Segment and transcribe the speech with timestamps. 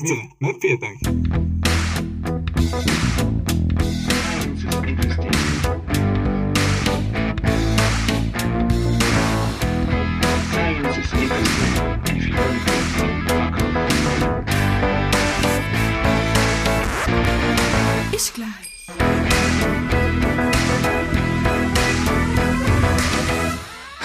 [0.00, 1.57] mir, nicht viel denken.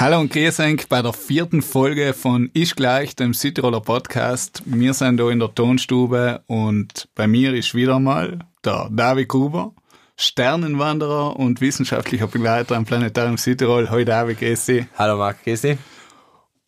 [0.03, 4.61] Hallo und grüß euch bei der vierten Folge von Ich gleich, dem Südtiroler Podcast.
[4.65, 9.71] Wir sind da in der Tonstube und bei mir ist wieder mal der David Gruber,
[10.17, 13.89] Sternenwanderer und wissenschaftlicher Begleiter am Planetarium Südtirol.
[13.89, 14.85] Hallo David, grüß dich.
[14.97, 15.77] Hallo Marc, grüß dich.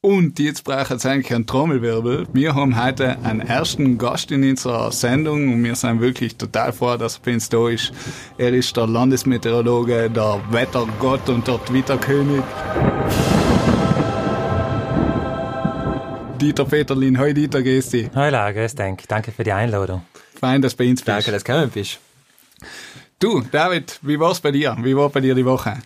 [0.05, 2.27] Und jetzt braucht es eigentlich einen Trommelwirbel.
[2.31, 6.95] Wir haben heute einen ersten Gast in unserer Sendung und wir sind wirklich total froh,
[6.95, 7.91] dass er uns da ist.
[8.37, 12.43] Er ist der Landesmeteorologe, der Wettergott und der Twitterkönig.
[16.39, 18.09] Dieter Peterlin, hi Dieter, grüß dich.
[18.13, 19.07] Hallo, grüß dich.
[19.07, 20.03] Danke für die Einladung.
[20.39, 21.09] Fein, dass du bei uns bist.
[21.09, 21.99] Danke, dass du gekommen bist.
[23.17, 24.77] Du, David, wie war's bei dir?
[24.83, 25.79] Wie war bei dir die Woche?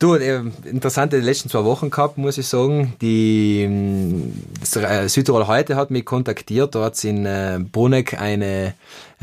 [0.00, 2.94] Du, äh, interessante letzten zwei Wochen gehabt, muss ich sagen.
[3.00, 4.32] Die ähm,
[4.74, 6.74] äh, Südtirol heute hat mich kontaktiert.
[6.74, 8.74] Da hat in äh, Bruneck eine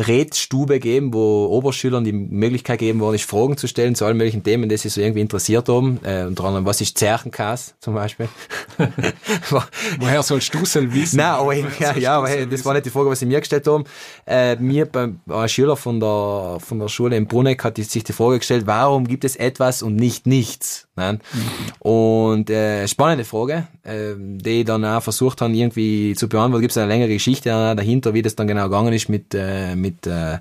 [0.07, 4.44] Redstube gegeben, wo Oberschülern die Möglichkeit gegeben worden ist, Fragen zu stellen zu allen möglichen
[4.44, 5.99] Themen, die sie so irgendwie interessiert haben.
[6.03, 8.27] Äh, unter anderem, was ist Zerchenkas zum Beispiel?
[9.99, 11.17] Woher sollst du es wissen?
[11.17, 13.39] Nein, aber ich, ja, ja, aber hey, das war nicht die Frage, was sie mir
[13.39, 13.85] gestellt haben.
[14.25, 18.13] Äh, mir, beim, ein Schüler von der, von der Schule in Bruneck hat sich die
[18.13, 20.88] Frage gestellt, warum gibt es etwas und nicht nichts?
[20.95, 21.22] Nein?
[21.80, 26.61] Und äh, spannende Frage, äh, die ich dann auch versucht haben, irgendwie zu beantworten.
[26.61, 30.06] Gibt es eine längere Geschichte dahinter, wie das dann genau gegangen ist mit, äh, mit
[30.06, 30.39] äh,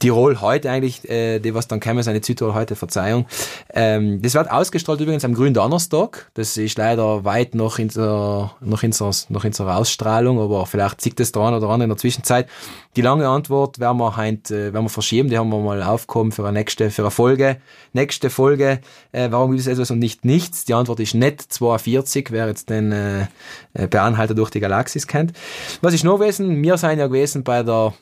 [0.00, 3.26] Tirol heute eigentlich, äh, die was dann käme, seine Südtirol heute, Verzeihung.
[3.72, 6.28] Ähm, das wird ausgestrahlt übrigens am grünen Donnerstag.
[6.34, 10.66] Das ist leider weit noch in der, noch in der, noch in der Ausstrahlung, aber
[10.66, 12.48] vielleicht zieht das dran oder an in der Zwischenzeit.
[12.96, 16.32] Die lange Antwort werden wir heute, äh, werden wir verschieben, die haben wir mal aufgehoben
[16.32, 17.56] für eine nächste, für eine Folge.
[17.92, 18.80] Nächste Folge,
[19.12, 20.64] äh, warum gibt es etwas und nicht nichts?
[20.64, 23.26] Die Antwort ist nicht 42, wer jetzt den äh,
[23.72, 25.32] äh, per Anhalter durch die Galaxis kennt.
[25.80, 26.62] Was ist noch gewesen?
[26.62, 27.94] Wir sind ja gewesen bei der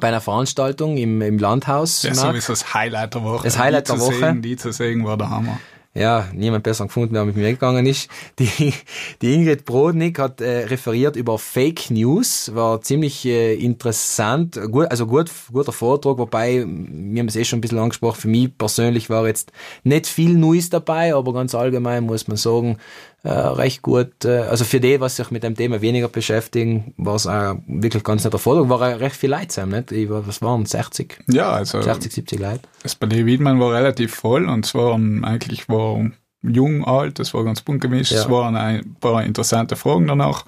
[0.00, 2.02] bei einer Veranstaltung im, im Landhaus.
[2.02, 2.16] Marc.
[2.16, 3.44] sowieso das Highlight der Woche.
[3.44, 4.18] Das Highlight die der zu Woche.
[4.18, 5.60] Sehen, die zu sehen war der Hammer.
[5.94, 8.10] Ja, niemand besser gefunden, wer mit mir gegangen ist.
[8.38, 8.74] Die,
[9.22, 15.06] die Ingrid Brodnik hat äh, referiert über Fake News, war ziemlich äh, interessant, gut, also
[15.06, 19.08] gut, guter Vortrag, wobei, wir haben es eh schon ein bisschen angesprochen, für mich persönlich
[19.08, 19.52] war jetzt
[19.84, 22.78] nicht viel Neues dabei, aber ganz allgemein muss man sagen,
[23.24, 27.14] äh, recht gut, äh, also für die, was sich mit dem Thema weniger beschäftigen, war
[27.16, 29.92] es auch wirklich ganz netter Vortrag, war auch recht viel Leute zusammen, nicht?
[29.92, 32.60] Ich war, was waren 60, Ja, also 60, 70 Leute?
[32.82, 36.04] das Palais Wiedmann war relativ voll und es waren eigentlich war
[36.42, 38.20] jung, alt, es war ganz bunt gemischt, Ja.
[38.20, 40.44] es waren ein paar interessante Fragen danach.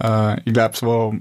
[0.00, 1.12] Äh, ich glaube, es war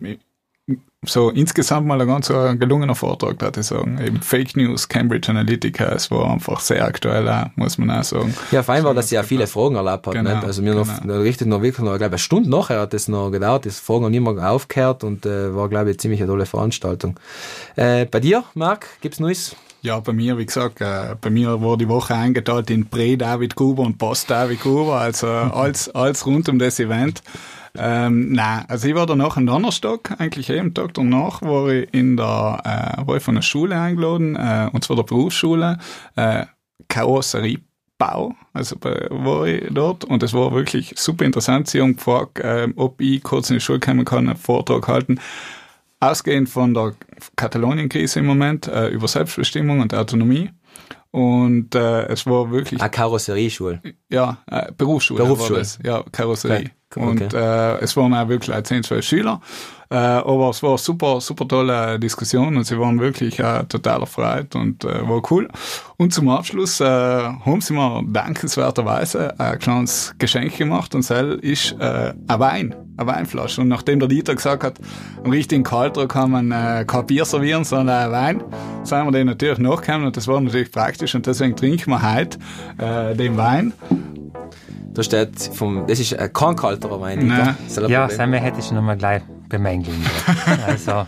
[1.06, 4.00] so insgesamt mal ein ganz äh, gelungener Vortrag, würde ich sagen.
[4.02, 8.34] Eben Fake News, Cambridge Analytica, es war einfach sehr aktuell, auch, muss man auch sagen.
[8.52, 10.14] Ja, fein war, dass sie ja viele Fragen erlaubt hat.
[10.14, 10.44] Genau, nicht?
[10.46, 11.16] Also mir noch, genau.
[11.16, 13.66] noch richtig noch wirklich noch, ich glaube, eine Stunde nachher hat das noch gedauert.
[13.66, 17.20] Das Fragen haben immer aufgehört und äh, war, glaube ich, ziemlich eine tolle Veranstaltung.
[17.76, 19.56] Äh, bei dir, Marc, gibt's Neues?
[19.84, 23.84] Ja, bei mir, wie gesagt, äh, bei mir war die Woche eingeteilt in Pre-David Gruber
[23.84, 27.22] und Post-David Gruber, also alles, alles rund um das Event.
[27.78, 32.16] Ähm, nein, also ich war danach am Donnerstag, eigentlich jeden Tag danach, war ich in
[32.16, 35.78] der, äh, war ich von der Schule eingeladen, äh, und zwar der Berufsschule,
[36.16, 36.46] äh,
[36.88, 41.68] Karosseriebau, also bei, war ich dort und es war wirklich super interessant.
[41.68, 45.20] Sie haben gefragt, äh, ob ich kurz in die Schule kommen kann, einen Vortrag halten
[46.04, 46.94] ausgehend von der
[47.36, 50.50] Katalonien-Krise im Moment äh, über Selbstbestimmung und Autonomie.
[51.12, 53.82] Und äh, es war wirklich, Eine Karosserieschule.
[54.10, 55.24] ja, äh, Berufsschule.
[55.24, 55.58] Berufsschule.
[55.58, 55.80] War das.
[55.84, 56.58] Ja, Karosserie.
[56.58, 56.72] Okay.
[56.96, 59.42] Und äh, es waren auch wirklich 10, 12 Schüler.
[59.94, 64.56] Äh, aber es war super, super tolle Diskussion und sie waren wirklich äh, total erfreut
[64.56, 65.48] und äh, war cool.
[65.98, 71.74] Und zum Abschluss äh, haben sie mir dankenswerterweise ein kleines Geschenk gemacht und das ist
[71.80, 73.62] äh, ein Wein, eine Weinflasche.
[73.62, 74.80] Und nachdem der Dieter gesagt hat,
[75.24, 78.44] am richtigen Kalter kann man äh, kein Bier servieren, sondern ein Wein,
[78.82, 82.40] sind wir dem natürlich nachgekommen und das war natürlich praktisch und deswegen trinken wir heute
[82.80, 83.74] äh, den Wein.
[84.94, 87.28] Da steht vom, das ist äh, kein kalterer Wein.
[87.28, 87.56] Nein.
[87.78, 88.10] Ein Ja.
[88.10, 90.04] Sammy hätte ich noch mal gleich bemängeln.
[90.68, 91.06] Also,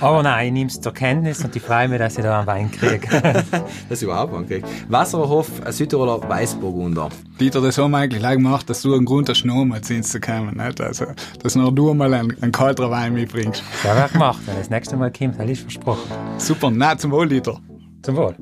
[0.00, 2.46] aber nein, ich nehme es zur Kenntnis und ich freue mich, dass ich da einen
[2.46, 3.06] Wein kriege.
[3.88, 4.68] Das ist überhaupt angekriegt.
[4.88, 7.08] Wasserhof, ein Südtiroler Weißburgunder.
[7.38, 9.94] Dieter, das haben wir eigentlich gleich gemacht, dass du einen Grund hast, noch mal zu
[9.94, 10.56] uns zu kommen.
[10.56, 10.80] Nicht?
[10.80, 11.06] Also,
[11.42, 13.62] dass noch du mal einen, einen kalteren Wein mitbringst.
[13.82, 14.40] Das habe ich gemacht.
[14.46, 16.10] Wenn das nächste Mal kommt, habe ich versprochen.
[16.38, 17.58] Super, na zum Wohl, Dieter.
[18.02, 18.34] Zum Wohl.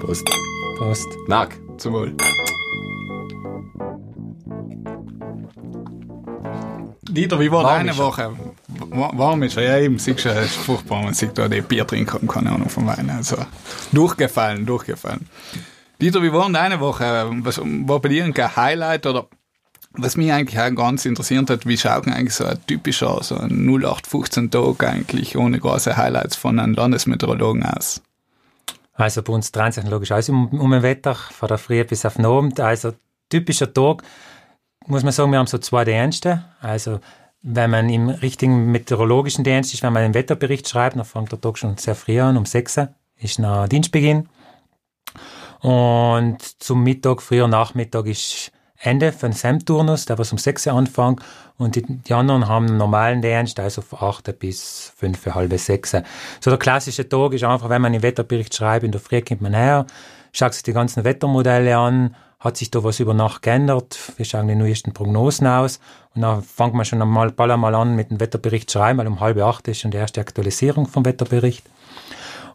[0.00, 0.24] Prost.
[0.78, 1.08] Prost.
[1.28, 2.14] Marc, Zum Wohl.
[7.14, 8.04] Dieter, wie war Warm deine ist er.
[8.06, 8.32] Woche?
[8.68, 11.60] wa- warm ist er, ja eben, siehst du, es ist furchtbar, man sieht da die
[11.60, 13.10] Bier trinken und keine Ahnung vom Wein.
[13.10, 13.36] Also,
[13.92, 15.28] durchgefallen, durchgefallen.
[16.00, 17.30] Dieter, wie war denn deine Woche?
[17.42, 19.26] Was war bei dir ein Highlight oder
[19.92, 23.50] was mich eigentlich auch ganz interessiert hat, wie schaut eigentlich so ein typischer, so ein
[23.68, 28.00] 0815 Tag eigentlich ohne große Highlights von einem Landesmeteorologen aus?
[28.94, 32.06] Also bei uns dreht sich logisch alles um, um den Wetter, von der Früh bis
[32.06, 32.58] auf den Abend.
[32.58, 32.94] Also
[33.28, 34.02] typischer Tag,
[34.86, 36.44] muss man sagen, wir haben so zwei Dienste.
[36.60, 37.00] Also
[37.42, 41.40] wenn man im richtigen meteorologischen Dienst ist, wenn man den Wetterbericht schreibt, dann fängt der
[41.40, 42.88] Tag schon sehr früh an, um 6 Uhr
[43.22, 44.28] ist noch Dienstbeginn.
[45.60, 51.20] Und zum Mittag, früher Nachmittag ist Ende von SEM-Turnus, der was um 6 Uhr anfängt.
[51.56, 55.96] Und die, die anderen haben einen normalen Dienst, also von 8 bis 5, halb 6.
[56.40, 59.40] So der klassische Tag ist einfach, wenn man den Wetterbericht schreibt, in der Früh kommt
[59.40, 59.86] man her,
[60.32, 64.48] schaut sich die ganzen Wettermodelle an, hat sich da was über Nacht geändert, wir schauen
[64.48, 65.78] die neuesten Prognosen aus
[66.14, 69.20] und dann fängt man schon einmal, bald einmal an mit dem Wetterbericht schreiben, weil um
[69.20, 71.64] halb acht ist schon die erste Aktualisierung vom Wetterbericht.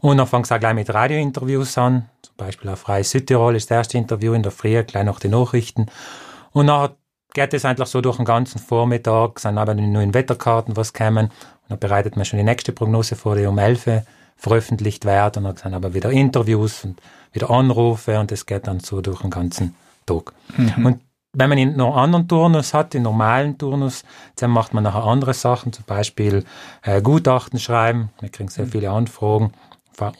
[0.02, 2.10] Und dann fängt es auch gleich mit Radiointerviews an.
[2.22, 5.32] Zum Beispiel auf Freie Südtirol ist das erste Interview in der Früh, gleich nach den
[5.32, 5.88] Nachrichten.
[6.52, 6.96] Und nachher
[7.34, 11.28] geht es eigentlich so durch den ganzen Vormittag, sind aber die neuen Wetterkarten, was kommen.
[11.28, 14.04] Und dann bereitet man schon die nächste Prognose vor, die um 11 Uhr
[14.38, 15.38] veröffentlicht wird.
[15.38, 17.02] Und dann sind aber wieder Interviews und
[17.34, 19.76] wieder Anrufe und es geht dann so durch den ganzen
[20.06, 20.34] Tag.
[20.84, 21.02] Und
[21.34, 24.04] wenn man einen anderen Turnus hat, den normalen Turnus,
[24.38, 26.46] dann macht man nachher andere Sachen, zum Beispiel
[26.82, 28.10] äh, Gutachten schreiben.
[28.20, 29.52] Wir kriegen sehr viele Anfragen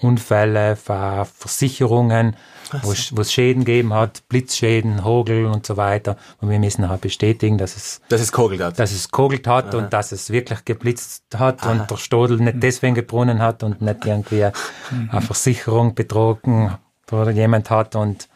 [0.02, 2.36] Unfälle, von Versicherungen,
[2.82, 6.18] wo es wo es Schäden gegeben hat, Blitzschäden, Hagel und so weiter.
[6.42, 8.80] Und wir müssen nachher bestätigen, dass es Das ist kogelt hat.
[8.80, 12.96] dass es kogelt hat und dass es wirklich geblitzt hat und der Stodel nicht deswegen
[12.96, 14.46] gebrunnen hat und nicht irgendwie
[15.12, 16.76] eine Versicherung betrogen
[17.12, 18.28] oder jemand hat und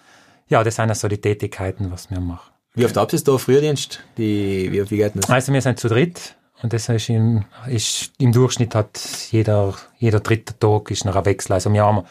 [0.48, 2.52] ja, das sind also die Tätigkeiten, was wir machen.
[2.74, 4.02] Wie oft habt ihr da Frühdienst?
[4.18, 5.30] Die, wie, wie geht das?
[5.30, 9.00] Also wir sind zu dritt und das ist im, ist, im Durchschnitt hat
[9.32, 11.54] jeder, jeder dritte Tag ist noch ein Wechsel.
[11.54, 12.06] Also wir haben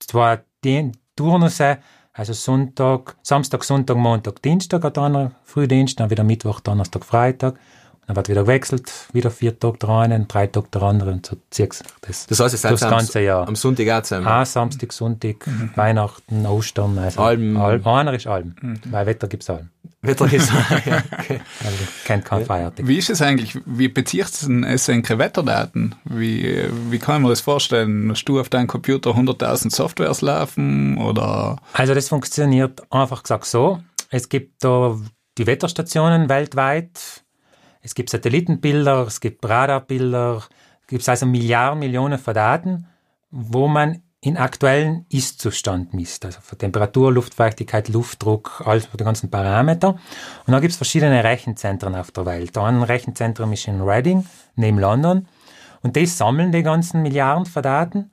[0.00, 1.78] zwar die Turnusse,
[2.12, 7.58] also Sonntag, Samstag, Sonntag, Montag, Dienstag einer Frühdienst, dann wieder Mittwoch, Donnerstag, Freitag.
[8.06, 11.36] Dann wird wieder gewechselt, wieder vier Tage der eine, drei Tage der andere und so
[11.50, 13.46] zieht sich das, Das heißt, es das ganze Jahr.
[13.46, 14.26] am Sonntag auch zusammen.
[14.26, 15.36] Ah, Samstag, Sonntag,
[15.76, 16.98] Weihnachten, Ostern.
[16.98, 17.56] Also Alben.
[17.56, 17.86] Alben.
[17.86, 19.70] Einer ist Alben, weil Wetter gibt's Alben.
[20.04, 20.50] Wetter ist,
[20.84, 21.40] ja, okay.
[21.62, 22.84] Also kennt kein Feiertag.
[22.88, 23.56] Wie ist es eigentlich?
[23.66, 25.94] Wie bezieht es enkere Wetterdaten?
[26.04, 26.60] Wie,
[26.90, 28.10] wie kann ich mir das vorstellen?
[28.10, 31.56] Hast du auf deinem Computer 100.000 Softwares laufen oder?
[31.72, 33.80] Also das funktioniert einfach gesagt so.
[34.10, 34.96] Es gibt da
[35.38, 37.21] die Wetterstationen weltweit.
[37.82, 40.42] Es gibt Satellitenbilder, es gibt Radarbilder.
[40.82, 42.86] Es gibt also Milliarden, Millionen von Daten,
[43.30, 46.24] wo man in aktuellen Ist-Zustand misst.
[46.24, 49.98] Also für Temperatur, Luftfeuchtigkeit, Luftdruck, alles die ganzen Parameter.
[50.46, 52.56] Und da gibt es verschiedene Rechenzentren auf der Welt.
[52.56, 54.24] Ein Rechenzentrum ist in Reading,
[54.54, 55.26] neben London.
[55.82, 58.11] Und die sammeln die ganzen Milliarden von Daten.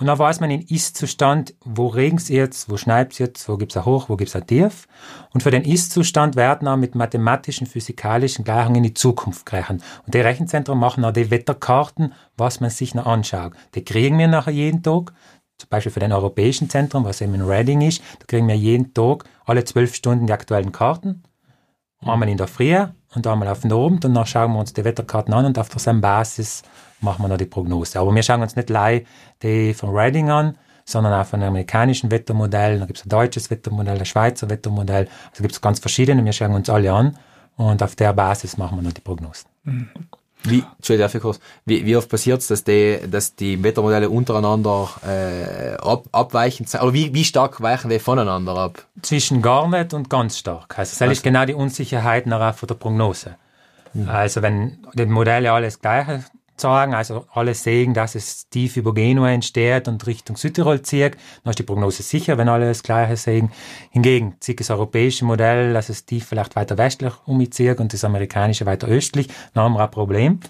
[0.00, 3.84] Und dann weiß man in Ist-Zustand, wo regen's jetzt, wo schneit's jetzt, wo gibt's ein
[3.84, 4.86] Hoch, wo gibt's ein Tief.
[5.34, 9.82] Und für den Ist-Zustand werden auch mit mathematischen, physikalischen Gleichungen in die Zukunft gerechnet.
[10.06, 13.54] Und die Rechenzentren machen auch die Wetterkarten, was man sich noch anschaut.
[13.74, 15.12] Die kriegen wir nachher jeden Tag.
[15.58, 18.94] Zum Beispiel für den europäischen Zentrum, was eben in Reading ist, da kriegen wir jeden
[18.94, 21.24] Tag alle zwölf Stunden die aktuellen Karten.
[22.00, 22.76] Einmal in der Früh
[23.16, 25.68] und einmal auf den Abend und dann schauen wir uns die Wetterkarten an und auf
[25.68, 26.62] derselben Basis
[27.00, 27.98] machen wir noch die Prognose.
[27.98, 29.02] Aber wir schauen uns nicht live
[29.42, 33.50] die von Reading an, sondern auch von einem amerikanischen Wettermodell, da gibt es ein deutsches
[33.50, 37.18] Wettermodell, ein Schweizer Wettermodell, also gibt es ganz verschiedene, wir schauen uns alle an
[37.56, 39.48] und auf der Basis machen wir noch die Prognosen.
[40.44, 45.74] Wie, ich kurz, wie, wie oft passiert es, dass die, dass die Wettermodelle untereinander äh,
[45.76, 46.64] ab, abweichen?
[46.80, 48.86] Oder wie, wie stark weichen die voneinander ab?
[49.02, 50.78] Zwischen gar nicht und ganz stark.
[50.78, 53.34] Also das ist genau die Unsicherheit nachher von der Prognose.
[54.06, 56.24] Also wenn die Modelle alles Gleiche
[56.60, 61.50] sagen, also alle sehen, dass es tief über Genua entsteht und Richtung Südtirol zieht, dann
[61.50, 63.50] ist die Prognose sicher, wenn alle das Gleiche sehen.
[63.90, 68.66] Hingegen zieht das europäische Modell, dass es tief vielleicht weiter westlich umzieht und das amerikanische
[68.66, 70.40] weiter östlich, dann haben wir ein Problem.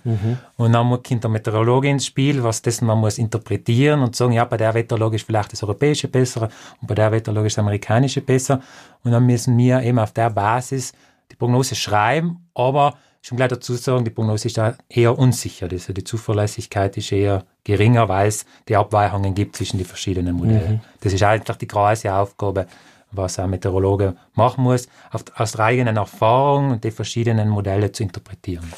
[0.57, 4.45] Und dann kommt der Meteorologe ins Spiel, was das man muss interpretieren und sagen, ja,
[4.45, 6.49] bei der Wetterlage ist vielleicht das europäische besser
[6.81, 8.61] und bei der Wetterlage ist das amerikanische besser.
[9.05, 10.93] Und dann müssen wir eben auf der Basis
[11.31, 15.69] die Prognose schreiben, aber schon gleich dazu sagen, die Prognose ist da eher unsicher.
[15.71, 20.81] Also die Zuverlässigkeit ist eher geringer, weil es die Abweichungen gibt zwischen den verschiedenen Modellen.
[21.01, 22.67] Das ist eigentlich die große Aufgabe,
[23.11, 24.89] was ein Meteorologe machen muss,
[25.35, 28.73] aus der eigenen Erfahrung und die verschiedenen Modelle zu interpretieren.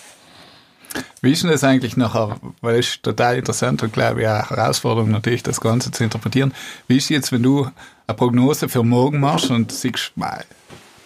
[1.20, 4.50] Wie ist denn das eigentlich nachher, weil es ist total interessant und glaube ich auch
[4.50, 6.52] eine Herausforderung natürlich, das Ganze zu interpretieren.
[6.88, 7.68] Wie ist jetzt, wenn du
[8.06, 10.12] eine Prognose für morgen machst und siehst,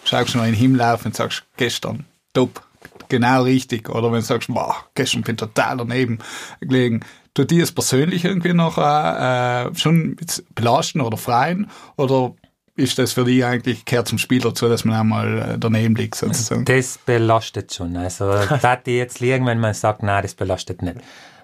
[0.03, 2.64] schaust noch in den Himmel auf und sagst, gestern, top,
[3.09, 3.89] genau richtig.
[3.89, 6.19] Oder wenn du sagst, boah, gestern bin ich total daneben
[6.61, 7.01] gelegen.
[7.33, 10.15] Tut dir es persönlich irgendwie noch äh, schon
[10.55, 11.69] belasten oder freien?
[11.97, 12.33] Oder
[12.75, 16.15] ist das für dich eigentlich, gehört zum Spiel dazu, dass man einmal äh, daneben liegt,
[16.15, 16.65] sozusagen?
[16.65, 17.95] Das belastet schon.
[17.95, 18.25] Also,
[18.61, 20.97] da die jetzt liegen, wenn man sagt, nein, das belastet nicht.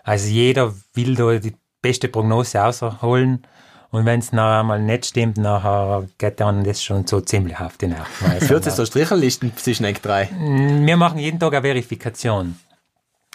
[0.04, 3.48] Also, jeder will da die beste Prognose rausholen.
[3.92, 7.78] Und wenn es nachher mal nicht stimmt, nachher geht dann das schon so ziemlich auf
[7.78, 7.88] die.
[8.24, 10.30] Also, Führt es so Strichelisten zwischen euch drei?
[10.32, 12.58] wir machen jeden Tag eine Verifikation.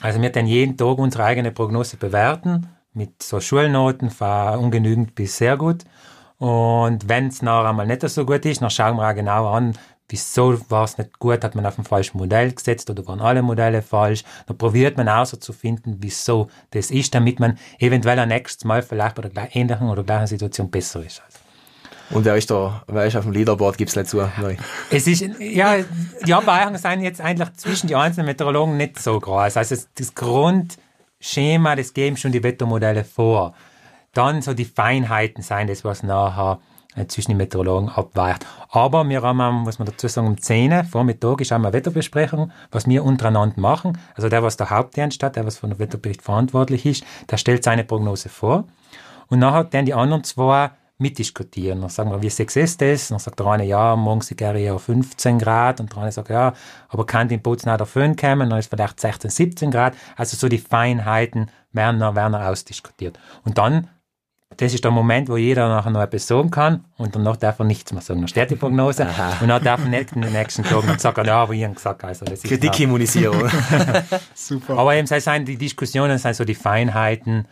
[0.00, 5.36] Also wir dann jeden Tag unsere eigene Prognose bewerten mit so Schulnoten von ungenügend bis
[5.36, 5.84] sehr gut.
[6.38, 9.74] Und wenn es nachher einmal nicht so gut ist, dann schauen wir auch genau an,
[10.08, 13.42] wieso war es nicht gut, hat man auf ein falsches Modell gesetzt oder waren alle
[13.42, 14.24] Modelle falsch.
[14.46, 19.22] Dann probiert man herauszufinden, wieso das ist, damit man eventuell ein nächstes Mal vielleicht bei
[19.22, 21.22] der gleich- ähnlichen oder gleichen Situation besser ist.
[21.24, 21.38] Also
[22.16, 24.18] Und wer ist da, wer ist auf dem Leaderboard, gibt's nicht zu.
[24.40, 24.58] Nein.
[24.90, 25.76] es ist, ja,
[26.24, 29.56] die Abweichungen sind jetzt eigentlich zwischen den einzelnen Meteorologen nicht so groß.
[29.56, 33.54] Also das Grundschema, das geben schon die Wettermodelle vor.
[34.12, 36.60] Dann so die Feinheiten sein, das was nachher
[37.08, 38.46] zwischen den Meteorologen abweicht.
[38.70, 42.52] Aber wir haben, am, muss man dazu sagen, um 10 Uhr Vormittag ist eine Wetterbesprechung,
[42.70, 43.98] was wir untereinander machen.
[44.14, 47.64] Also der, was der Hauptdienst hat, der, was von der Wetterbericht verantwortlich ist, der stellt
[47.64, 48.64] seine Prognose vor.
[49.28, 51.80] Und nachher dann die anderen zwei mitdiskutieren.
[51.80, 53.08] Dann sagen wir, wie sechs ist das?
[53.08, 55.80] Dann sagt der eine, ja, morgen sind ja 15 Grad.
[55.80, 56.54] Und der andere sagt, ja,
[56.88, 58.48] aber kann in Bozen auch der Föhn kommen?
[58.50, 59.94] Dann ist vielleicht 16, 17 Grad.
[60.16, 63.18] Also so die Feinheiten werden werden ausdiskutiert.
[63.44, 63.88] Und dann,
[64.56, 67.64] das ist der Moment, wo jeder nachher noch etwas sagen kann und danach darf er
[67.64, 68.20] nichts mehr sagen.
[68.20, 69.06] Dann steht die Prognose
[69.40, 71.74] und dann darf er nicht in den nächsten Tagen dann sagen, ja, aber ich habe
[71.74, 73.50] gesagt, also das ist Kritikimmunisierung.
[74.34, 74.78] Super.
[74.78, 77.46] aber eben, es sind die Diskussionen, sind so die Feinheiten.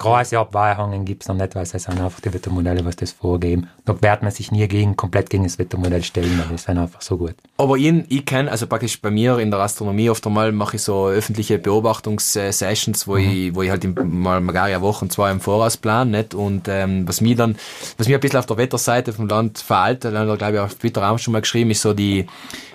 [0.00, 3.68] Große Abweichungen gibt es noch nicht, weil es sind einfach die Wettermodelle, was das vorgeben.
[3.84, 7.02] Da wird man sich nie gegen, komplett gegen das Wettermodell stellen, weil die sind einfach
[7.02, 7.34] so gut.
[7.58, 10.82] Aber ich, ich kenne, also praktisch bei mir in der Astronomie oft einmal mache ich
[10.82, 16.10] so öffentliche Beobachtungssessions, wo ich, wo ich halt mal magari Wochen zwei im Voraus plan,
[16.10, 16.34] nicht?
[16.34, 17.56] Und ähm, was mir dann,
[17.98, 21.10] was mir ein bisschen auf der Wetterseite vom Land veraltet, dann glaube ich auf Twitter
[21.10, 22.26] auch schon mal geschrieben, ist so die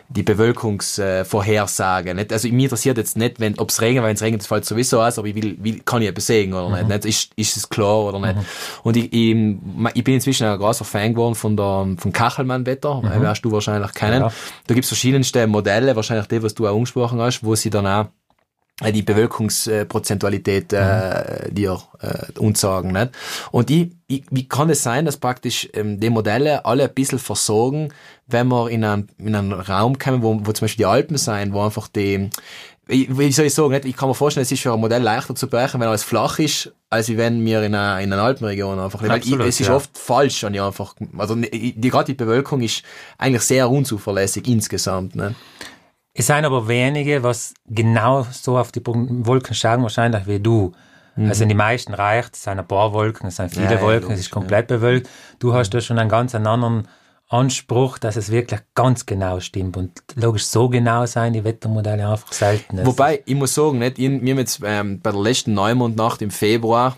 [0.10, 2.14] die Bewölkungsvorhersage.
[2.14, 2.32] Nicht?
[2.32, 5.02] Also mich interessiert jetzt nicht, wenn ob's regnet, weil wenn es regnet, das fällt sowieso
[5.02, 6.88] aus, aber ich will, will kann ich etwas sehen oder nicht?
[6.88, 7.06] nicht?
[7.06, 8.36] Ist, ist es klar oder nicht?
[8.84, 9.36] Und ich, ich,
[9.94, 13.22] ich bin inzwischen ein großer Fan geworden von der vom Kachelmann-Wetter, mhm.
[13.22, 14.22] wirst du wahrscheinlich kennen.
[14.22, 14.32] Ja.
[14.68, 18.06] Da gibt's verschiedenste Modelle, wahrscheinlich die, was du auch angesprochen hast, wo sie dann auch
[18.06, 18.08] äh,
[18.82, 22.92] die Bewölkungsprozentualität äh, dir äh, uns sagen.
[22.92, 23.12] Nicht?
[23.52, 27.20] Und ich, ich, wie kann es sein, dass praktisch ähm, die Modelle alle ein bisschen
[27.20, 27.94] versorgen,
[28.28, 31.54] wenn wir in einen, in einen Raum kommen, wo, wo zum Beispiel die Alpen sein,
[31.54, 32.30] wo einfach die
[32.88, 33.86] ich, wie soll ich sagen, nicht?
[33.86, 36.38] ich kann mir vorstellen, es ist für ein Modell leichter zu berechnen, wenn alles flach
[36.38, 39.16] ist, als wenn wir in einer, in einer Alpenregion einfach leben.
[39.16, 39.76] Absolut, ich, es ist ja.
[39.76, 42.84] oft falsch, und ich einfach, also die, die, gerade die Bewölkung ist
[43.18, 45.16] eigentlich sehr unzuverlässig insgesamt.
[45.16, 45.34] Ne?
[46.18, 50.72] Es sind aber wenige, was genau so auf die Wolken schauen, wahrscheinlich wie du.
[51.18, 53.72] Also die meisten reicht, es sind ein paar Wolken, es sind viele Mhm.
[53.72, 55.10] Ja, ja, Wolken, es logisch, ist komplett bewölkt.
[55.40, 56.88] Du hast da schon einen ganz anderen
[57.30, 59.78] Anspruch, dass es wirklich ganz genau stimmt.
[59.78, 62.80] Und logisch, so genau sein die Wettermodelle einfach selten.
[62.80, 66.22] Es Wobei, ich muss sagen, nicht, ich, wir haben jetzt ähm, bei der letzten Neumondnacht
[66.22, 66.98] im Februar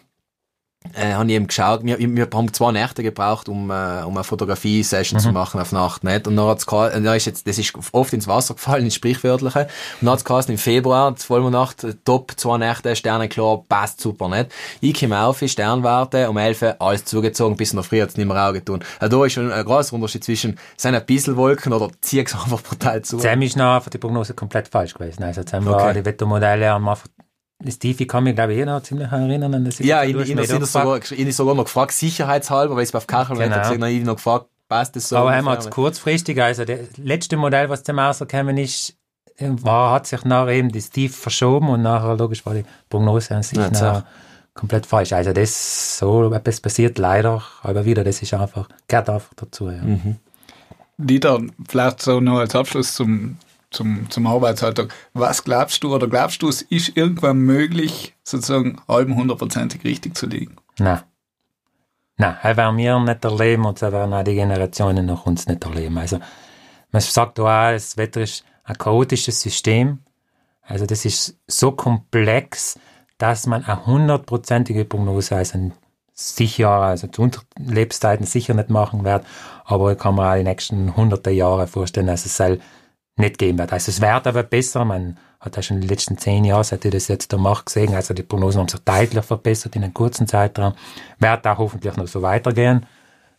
[0.94, 5.20] äh, haben eben geschaut, wir, wir haben zwei Nächte gebraucht, um, äh, um eine Fotografie-Session
[5.20, 6.28] zu machen auf Nacht, nicht?
[6.28, 9.62] Und dann hat's und dann ist jetzt, das ist oft ins Wasser gefallen, ins Sprichwörtliche.
[9.62, 9.68] Und
[10.02, 14.52] dann hat's geheißen, im Februar, Vollmondnacht, äh, top, zwei Nächte, Sterne klar, passt super, nicht?
[14.80, 18.18] Ich komme auf, ich Sternwarte, um 11 Uhr, alles zugezogen, bis in der Früh hat's
[18.18, 18.84] nicht mehr Auge tun.
[19.00, 22.62] Also da ist schon ein großer Unterschied zwischen, sind ein bisschen Wolken oder zieh's einfach
[22.62, 23.20] brutal zu.
[23.20, 25.24] Sam ist noch einfach die Prognose komplett falsch gewesen.
[25.24, 25.94] Also war Okay.
[26.00, 27.08] die Wettermodelle haben einfach,
[27.60, 29.80] das Tief, ich kann mich glaube ich eh noch ziemlich erinnern an das.
[29.80, 33.38] Ja, ich, da ich, sogar, ich sogar noch gefragt, sicherheitshalber, weil ich es auf Kachel
[33.38, 33.58] Genau.
[33.58, 35.18] gesehen habe, ich noch gefragt, passt das so?
[35.18, 35.66] Aber haben wir ungefähr?
[35.66, 38.96] jetzt kurzfristig, also das letzte Modell, was zum rausgekommen ist,
[39.38, 43.36] äh, war, hat sich nachher eben das Tief verschoben und nachher logisch war die Prognose
[43.36, 44.04] an sich Ja,
[44.54, 45.14] komplett falsch.
[45.14, 49.82] Also das, so etwas passiert leider, aber wieder, das ist einfach, gehört einfach dazu, ja.
[49.82, 50.18] Mhm.
[50.98, 53.38] Dieter, vielleicht so noch als Abschluss zum,
[53.70, 54.94] zum, zum Arbeitsalltag.
[55.14, 60.26] Was glaubst du oder glaubst du, es ist irgendwann möglich, sozusagen halb hundertprozentig richtig zu
[60.28, 60.56] liegen?
[60.80, 61.02] Nein.
[62.20, 65.64] Nein, das werden wir nicht erleben und das werden auch die Generationen nach uns nicht
[65.64, 65.98] erleben.
[65.98, 66.20] Also,
[66.92, 70.00] man sagt auch, das Wetter ist ein chaotisches System.
[70.62, 72.80] Also, das ist so komplex,
[73.20, 75.72] dass man eine hundertprozentige Prognose, also
[76.14, 79.24] sicher, also zu Lebzeiten sicher nicht machen wird,
[79.66, 82.60] aber ich kann mir auch die nächsten hunderte Jahre vorstellen, dass es soll
[83.18, 83.74] nicht geben wird.
[83.74, 86.86] Also es wird aber besser, man hat ja schon in den letzten zehn Jahren, seit
[86.86, 89.94] ich das jetzt da mache, gesehen, also die Prognosen haben sich deutlich verbessert in einem
[89.94, 90.74] kurzen Zeitraum,
[91.20, 92.86] wird auch hoffentlich noch so weitergehen,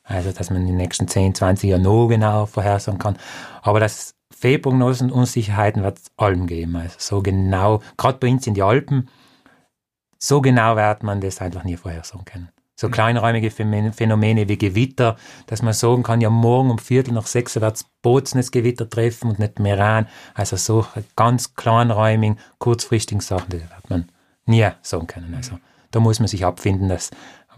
[0.04, 3.18] also dass man in den nächsten 10, 20 Jahren noch genauer vorhersagen kann,
[3.62, 6.76] aber das Fehlprognosen und Unsicherheiten wird es allem geben.
[6.76, 9.08] Also so genau, gerade bei uns in die Alpen,
[10.18, 12.48] so genau wird man das einfach nie vorhersagen können.
[12.80, 15.16] So kleinräumige Phänomen- Phänomene wie Gewitter,
[15.48, 19.30] dass man sagen kann, ja morgen um Viertel nach sechs wird es Boznes Gewitter treffen
[19.30, 20.06] und nicht mehr an.
[20.32, 24.08] Also so ganz kleinräumigen, kurzfristigen Sachen, das wird man
[24.46, 25.34] nie sagen können.
[25.34, 25.58] Also
[25.90, 27.10] da muss man sich abfinden, dass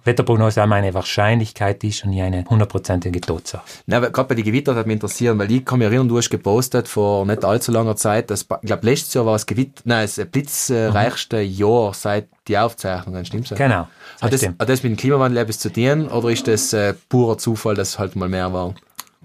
[0.05, 3.63] Wetterprognose einmal eine Wahrscheinlichkeit ist und nie eine hundertprozentige Tatsache.
[3.87, 6.89] Gerade bei den Gewittern hat mich interessieren, weil ich kann mich erinnern, du hast gepostet
[6.89, 10.25] vor nicht allzu langer Zeit, dass, ich glaube, letztes Jahr war es Gewitter, nein, das
[10.27, 13.51] blitzreichste Jahr seit die Aufzeichnungen, stimmt's?
[13.51, 13.89] Genau.
[14.21, 14.61] Hat das, stimmt.
[14.61, 17.91] hat das mit dem Klimawandel etwas zu tun oder ist das äh, purer Zufall, dass
[17.91, 18.75] es halt mal mehr war?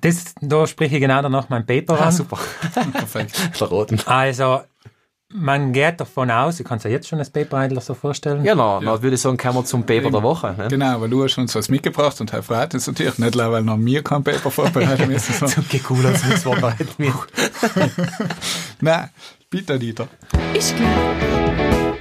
[0.01, 2.11] Das, da spreche ich genau danach mein Paper Ah, an.
[2.11, 2.37] super.
[2.93, 3.33] Perfekt.
[4.05, 4.61] Also,
[5.37, 8.43] man geht davon aus, ich kann es ja jetzt schon das Paper eigentlich so vorstellen.
[8.45, 10.55] Ja, na, na, würde ich sagen, kommen wir zum Paper der Woche.
[10.57, 10.67] Ne?
[10.69, 13.77] Genau, weil du hast uns was mitgebracht und Herr Freit ist natürlich nicht, weil noch
[13.77, 15.33] mir kein Paper vorbereiten müssen.
[15.39, 17.13] sondern- Okay, cool, als wir vorbereiten mit.
[18.81, 19.09] Nein,
[19.49, 20.07] bitte, Dieter.
[20.53, 21.97] Ich glaube,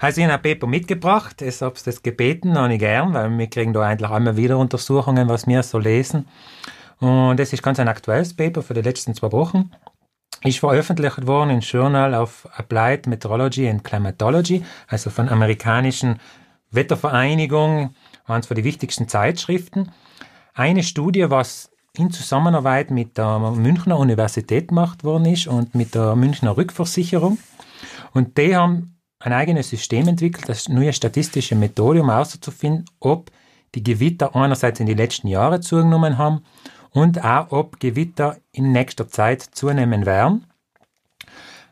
[0.00, 3.46] Also ich habe ein Paper mitgebracht, ich habe das gebeten, habe ich gern, weil wir
[3.46, 6.28] kriegen da eigentlich einmal wieder Untersuchungen, was wir so lesen.
[7.00, 9.70] Und das ist ganz ein aktuelles Paper für die letzten zwei Wochen.
[10.44, 16.20] Ist veröffentlicht worden im Journal of Applied Meteorology and Climatology, also von amerikanischen
[16.70, 17.94] Wettervereinigung,
[18.26, 19.90] eines von die wichtigsten Zeitschriften.
[20.52, 26.14] Eine Studie, was in Zusammenarbeit mit der Münchner Universität gemacht worden ist und mit der
[26.14, 27.38] Münchner Rückversicherung.
[28.12, 33.30] Und die haben ein eigenes System entwickelt, das neue statistische Methode, um herauszufinden, ob
[33.74, 36.42] die Gewitter einerseits in den letzten Jahren zugenommen haben
[36.94, 40.46] und auch, ob Gewitter in nächster Zeit zunehmen werden.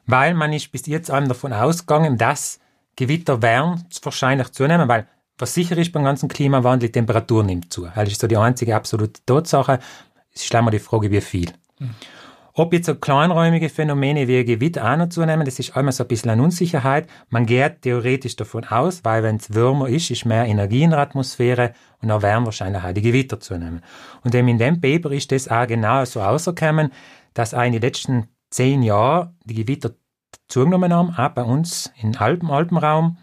[0.04, 2.58] Weil man ist bis jetzt einem davon ausgegangen, dass
[2.96, 5.06] Gewitter werden wahrscheinlich zunehmen, weil
[5.38, 7.88] was sicher ist beim ganzen Klimawandel, die Temperatur nimmt zu.
[7.94, 9.78] Das ist so die einzige absolute Tatsache.
[10.34, 11.52] Es ist immer die Frage, wie viel.
[12.54, 16.08] Ob jetzt so kleinräumige Phänomene wie Gewitter auch noch zunehmen, das ist einmal so ein
[16.08, 17.08] bisschen eine Unsicherheit.
[17.30, 20.98] Man geht theoretisch davon aus, weil wenn es wärmer ist, ist mehr Energie in der
[20.98, 23.80] Atmosphäre und dann werden wahrscheinlich auch die Gewitter zunehmen.
[24.22, 26.92] Und eben in dem Paper ist das auch genau so rausgekommen,
[27.32, 29.92] dass auch in den letzten zehn Jahren die Gewitter
[30.48, 33.16] zugenommen haben, auch bei uns im Alpen, Alpenraum.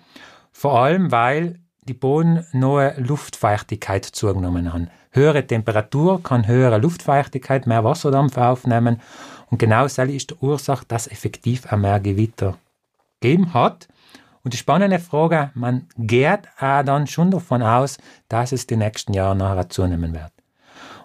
[0.51, 4.89] Vor allem, weil die bodennahe Luftfeuchtigkeit zugenommen haben.
[5.11, 9.01] Höhere Temperatur kann höhere Luftfeuchtigkeit, mehr Wasserdampf aufnehmen.
[9.49, 12.57] Und genau das ist die Ursache, dass effektiv auch mehr Gewitter
[13.19, 13.87] gegeben hat.
[14.43, 17.97] Und die spannende Frage, man geht auch dann schon davon aus,
[18.29, 20.31] dass es die nächsten Jahre nachher zunehmen wird.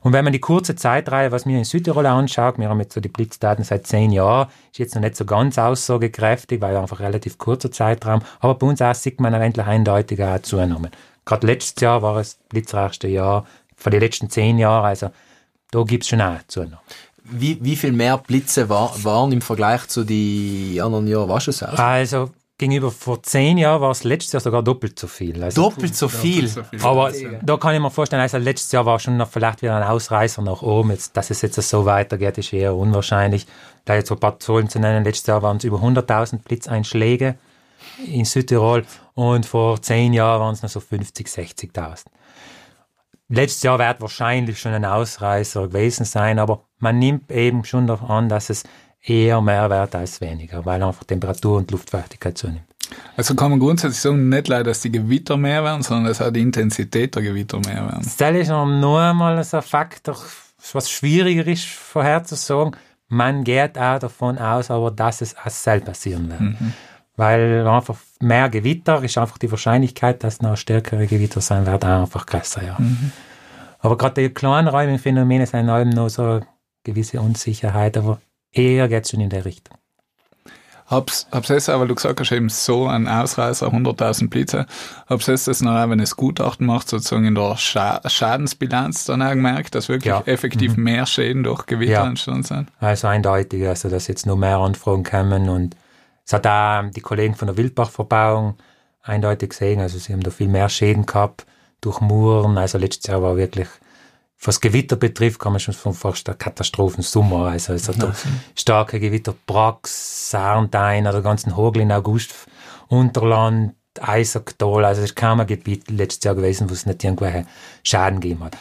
[0.03, 3.01] Und wenn man die kurze Zeitreihe, was mir in Südtirol anschaut, wir haben jetzt so
[3.01, 7.39] die Blitzdaten seit zehn Jahren, ist jetzt noch nicht so ganz aussagekräftig, weil einfach relativ
[7.39, 10.91] kurzer Zeitraum, aber bei uns auch sieht man endlich eindeutig auch zugenommen.
[11.25, 13.47] Gerade letztes Jahr war es das blitzreichste Jahr
[13.85, 15.11] von den letzten zehn Jahren, also
[15.71, 16.81] da gibt es schon auch zugenommen.
[17.23, 21.31] Wie, wie viel mehr Blitze war, waren im Vergleich zu den anderen Jahren?
[21.31, 21.79] Auch?
[21.79, 25.43] Also gegenüber vor zehn Jahren war es letztes Jahr sogar doppelt so viel.
[25.43, 26.49] Also, Doppelt so viel.
[26.49, 26.81] So viel.
[26.83, 29.83] aber da kann ich mir vorstellen, also letztes Jahr war schon noch vielleicht wieder ein
[29.83, 30.91] Ausreißer nach oben.
[30.91, 33.47] Jetzt, dass es jetzt so weitergeht, ist eher unwahrscheinlich.
[33.85, 37.35] Da jetzt so ein paar Zahlen zu nennen, letztes Jahr waren es über 100.000 Blitzeinschläge
[38.07, 42.05] in Südtirol und vor zehn Jahren waren es noch so 50, 60.000.
[43.29, 48.11] Letztes Jahr wird wahrscheinlich schon ein Ausreißer gewesen sein, aber man nimmt eben schon davon
[48.11, 48.65] an, dass es
[49.01, 52.65] eher mehr wird als weniger, weil einfach Temperatur und Luftfeuchtigkeit zunimmt.
[53.17, 56.31] Also kann man grundsätzlich sagen, nicht leider, dass die Gewitter mehr werden, sondern dass auch
[56.31, 58.03] die Intensität der Gewitter mehr werden.
[58.19, 60.17] Das ist noch nur einmal so ein Faktor,
[60.73, 62.77] was schwieriger ist vorherzusagen.
[63.09, 66.57] Man geht auch davon aus, aber dass es auch selbst passieren wird.
[67.17, 72.01] Weil einfach mehr Gewitter ist einfach die Wahrscheinlichkeit, dass noch stärkere Gewitter sein werden, auch
[72.03, 72.65] einfach größer.
[72.65, 72.77] Ja.
[73.81, 76.47] Aber gerade die kleinräumigen Phänomene sind allem noch so eine
[76.85, 79.77] gewisse Unsicherheit, aber eher geht es schon in der Richtung.
[80.87, 84.67] Hab's, hab's es aber du gesagt hast eben so ein Ausreißer, 100.000 Blitze.
[85.09, 89.31] Hab's es das noch, wenn es Gutachten macht, sozusagen in der Scha Schadensbilanz dann auch
[89.31, 90.23] gemerkt, dass wirklich Ja.
[90.27, 92.07] effektiv mehr Schäden durch Gewitter Ja.
[92.07, 92.69] entstanden sind?
[92.81, 95.75] Also eindeutig, also dass jetzt noch mehr Anfragen kommen und
[96.25, 98.57] es hat auch die Kollegen von der Wildbachverbauung
[99.03, 101.47] eindeutig gesehen, also sie haben da viel mehr Schäden gehabt
[101.81, 103.69] durch Muren, also letztes Jahr war wirklich,
[104.43, 108.15] was Gewitter betrifft, kann man schon von fast der Katastrophensummer, also es hat da
[108.55, 112.35] starke Gewitter, Brax, Sarntein, oder ganzen Hogel in August,
[112.89, 117.47] Unterland, Eisacktal, also es ist kaum ein Gebiet letztes Jahr gewesen, wo es nicht irgendwelche
[117.85, 118.57] Schaden gegeben hat.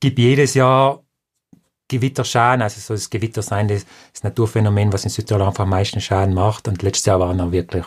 [0.00, 1.03] Gibt jedes Jahr
[1.98, 6.00] Gewitterschaden, also so das Gewitter sein, das, das Naturphänomen, was in Südtirol einfach am meisten
[6.00, 6.68] Schaden macht.
[6.68, 7.84] Und letztes Jahr war noch wirklich,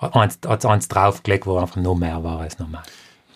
[0.00, 2.82] es eins draufgelegt, wo einfach noch mehr war als normal.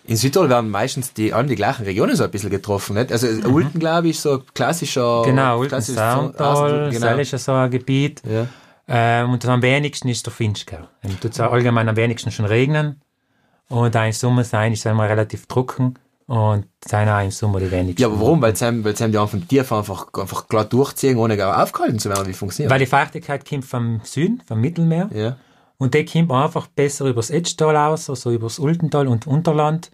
[0.05, 3.11] In Südtirol werden meistens die, allem die gleichen Regionen so ein bisschen getroffen, nicht?
[3.11, 5.21] Also Ulten, glaube ich, so klassischer...
[5.21, 5.25] Mhm.
[5.27, 7.23] Genau, Ulten, Saartal, genau.
[7.23, 8.21] so ein Gebiet.
[8.29, 8.47] Ja.
[8.87, 10.79] Ähm, und das am wenigsten ist der Finchgau.
[11.21, 13.01] Tut es allgemein am wenigsten schon regnen.
[13.69, 15.95] Und auch im Sommer sein ist es immer relativ trocken.
[16.25, 18.01] Und sein auch im Sommer die wenigsten.
[18.01, 18.41] Ja, aber warum?
[18.41, 21.99] Weil sie, haben- weil sie haben die einfach tief einfach, einfach glatt durchziehen, ohne aufgehalten
[21.99, 22.27] zu werden.
[22.27, 25.09] Wie funktioniert Weil die Feuchtigkeit kommt vom Süden, vom Mittelmeer.
[25.13, 25.35] Ja.
[25.77, 29.91] Und die kommt einfach besser übers Edgetal aus, also übers Ultental und Unterland.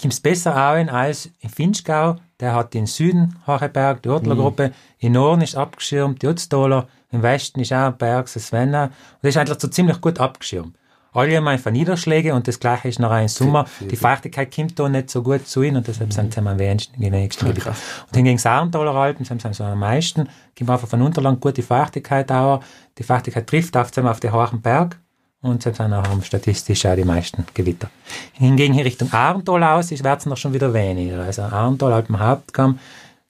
[0.00, 2.16] Kommt es besser an als in Finchgau.
[2.38, 4.72] Der hat den Süden Hacheberg, die Ortlergruppe.
[4.98, 6.86] Im Norden ist abgeschirmt, die Otztaler.
[7.10, 8.84] Im Westen ist auch ein Berg, das Svenna.
[8.84, 10.76] Und das ist eigentlich so ziemlich gut abgeschirmt.
[11.12, 13.66] Allgemein von Niederschläge und das gleiche ist nachher im Sommer.
[13.80, 17.00] Die Feuchtigkeit kommt da nicht so gut zu ihnen und deshalb sind sie am wenigsten,
[17.00, 17.70] die wenigsten Gebiete.
[17.70, 20.28] Und hingegen Saarentaler Alpen sind sie so am meisten.
[20.56, 22.62] Kommt einfach von Unterland gute Feuchtigkeit auch.
[22.98, 24.98] Die Feuchtigkeit trifft auf, auf den hohen Berg
[25.42, 27.90] und sie sind auch am statistisch auch die meisten Gewitter.
[28.34, 31.22] Hingegen in Richtung Arntal aus ist, es noch schon wieder weniger.
[31.22, 32.78] Also Arntal, Alpen Hauptkamm,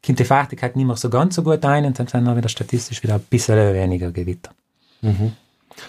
[0.05, 2.49] kommt die Feuchtigkeit nicht mehr so ganz so gut ein und dann sind auch wieder
[2.49, 4.51] statistisch wieder ein bisschen weniger Gewitter.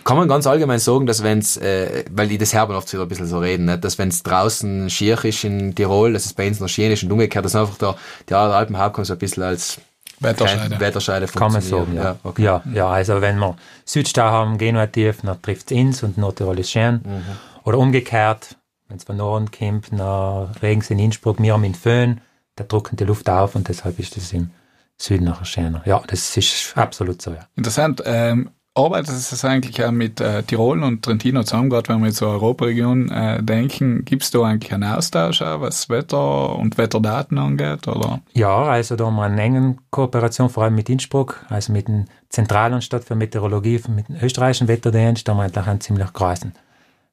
[0.04, 3.08] Kann man ganz allgemein sagen, dass wenn's, äh, weil die das Herben oft wieder ein
[3.08, 3.84] bisschen so reden, nicht?
[3.84, 7.12] dass wenn's draußen schier ist in Tirol, dass es bei uns noch schien ist und
[7.12, 7.95] umgekehrt, dass einfach der,
[8.30, 9.80] der Alpenhauptkamm so ein bisschen als
[10.21, 10.80] Wetterscheide.
[10.80, 12.04] Wetterscheide Kann man sagen, ja.
[12.04, 12.15] ja.
[12.23, 12.43] okay.
[12.43, 16.71] ja, ja, also wenn wir Südstau haben, Genua-Tief, dann trifft es ins und Nordtirol ist
[16.71, 17.01] schön.
[17.04, 17.23] Mhm.
[17.63, 18.56] Oder umgekehrt,
[18.88, 22.21] wenn es von Norden kommt, dann regen sie in Innsbruck, wir haben in Föhn,
[22.56, 24.51] da drücken die Luft auf und deshalb ist das im
[24.97, 25.82] Süden nachher schöner.
[25.86, 27.47] Ja, das ist absolut so, ja.
[27.56, 28.04] Interessant.
[28.06, 32.17] Ähm, arbeitet es eigentlich auch mit äh, Tirol und Trentino zusammen, gerade wenn wir jetzt
[32.17, 37.38] zur Europaregion äh, denken, gibt es da eigentlich einen Austausch auch, was Wetter und Wetterdaten
[37.38, 37.88] angeht?
[37.88, 38.21] Oder?
[38.34, 42.05] Ja, also da haben wir eine enge Kooperation, vor allem mit Innsbruck, also mit dem
[42.29, 46.53] Zentralanstalt für Meteorologie, mit dem österreichischen Wetterdienst, da haben wir eigentlich einen ziemlich großen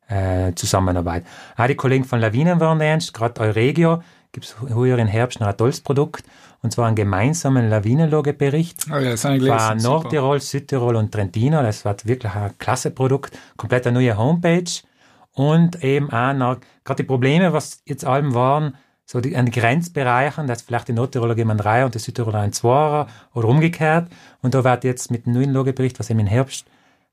[0.09, 1.25] äh, Zusammenarbeit.
[1.57, 5.81] Auch die Kollegen von Lawinenwarndienst, gerade Euregio, gibt es heuer im Herbst noch ein tolles
[5.81, 6.25] Produkt,
[6.62, 9.79] und zwar einen gemeinsamen Lawinenlagebericht Oh ja, das ich gelesen.
[9.79, 11.62] Nordtirol, Südtirol und Trentino.
[11.62, 13.38] Das wird wirklich ein klasse Produkt.
[13.57, 14.71] Komplett eine neue Homepage.
[15.35, 19.53] Und eben auch noch, gerade die Probleme, was jetzt allem waren, so die, an den
[19.53, 24.09] Grenzbereichen, dass vielleicht die Nordtiroler geben einen Dreier und die Südtiroler einen Zweier oder umgekehrt.
[24.43, 26.67] Und da wird jetzt mit dem neuen Lagebericht, was eben im Herbst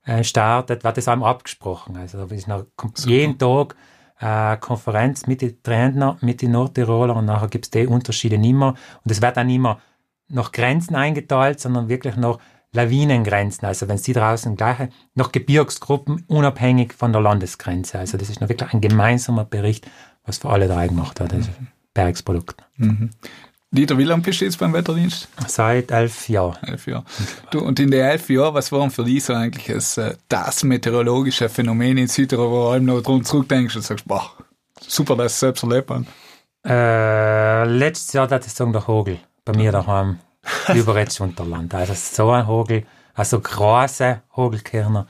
[0.04, 1.96] äh, startet, wird das allem abgesprochen.
[1.96, 2.66] Also da ist noch
[3.04, 3.76] jeden Tag
[4.18, 8.54] eine Konferenz mit den Trainern, mit den Nordtiroler und nachher gibt es die Unterschiede nicht
[8.54, 8.74] mehr.
[9.04, 9.78] Und es wird dann nicht mehr
[10.28, 12.38] nach Grenzen eingeteilt, sondern wirklich nach
[12.72, 13.66] Lawinengrenzen.
[13.66, 17.98] Also wenn sie draußen gleiche, nach Gebirgsgruppen unabhängig von der Landesgrenze.
[17.98, 19.88] Also das ist noch wirklich ein gemeinsamer Bericht,
[20.24, 21.32] was für alle drei gemacht hat.
[21.32, 21.50] Also
[21.94, 22.62] Bergsprodukt.
[23.70, 25.28] Dieter, wie lange bist du jetzt beim Wetterdienst?
[25.46, 26.56] Seit elf Jahren.
[26.62, 27.04] Elf Jahre.
[27.50, 30.62] Du, und in den elf Jahren, was waren für dich so eigentlich das, äh, das
[30.62, 34.30] meteorologische Phänomen in Südtirol, wo du allem noch drum zurückdenkst und sagst, boah,
[34.80, 36.06] super, dass ich selbst erlebt habe.
[36.64, 39.18] Äh, letztes Jahr, das ist der Hogel.
[39.44, 40.18] Bei mir daheim.
[40.74, 41.74] über jetzt Unterland.
[41.74, 45.06] Also so ein Hogel, also große Hogelkirner,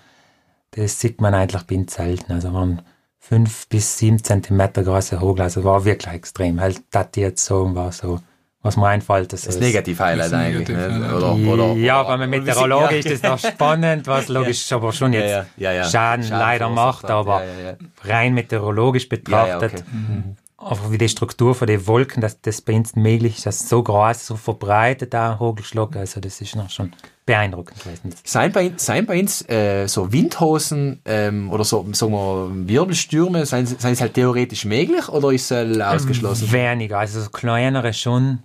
[0.72, 2.32] das sieht man eigentlich bin selten.
[2.32, 2.82] Also waren
[3.18, 6.60] fünf bis sieben Zentimeter große Hogel, also war wirklich extrem.
[6.60, 8.20] Halt, das die jetzt sagen, war so,
[8.66, 9.32] was mir einfällt.
[9.32, 10.68] Das, Das ist- Negativ-Highlight Das eigentlich.
[10.68, 11.00] Negativ-Highlight.
[11.00, 11.46] Nicht?
[11.52, 13.00] Oder, oder, ja, oder, aber mit oder- Meteorologie ja.
[13.00, 15.84] ist das noch spannend, was logisch aber schon jetzt ja, ja, ja.
[15.88, 17.10] Schaden, leider macht, hat.
[17.10, 17.76] aber Ja, ja, ja.
[18.04, 20.68] rein meteorologisch betrachtet, ja, okay.
[20.70, 23.82] einfach wie die Struktur von den Wolken, dass das bei uns möglich ist, dass so
[23.82, 26.92] groß, so verbreitet da ein Hogelschlag, also das ist noch schon
[27.26, 28.14] beeindruckend gewesen.
[28.24, 33.66] Sein bei, sein bei uns äh, so Windhosen ähm, oder so, sagen wir, Wirbelstürme, sind,
[33.66, 36.52] sind es halt theoretisch möglich oder ist es äh, ausgeschlossen?
[36.52, 38.38] Weniger, also so kleinere schon,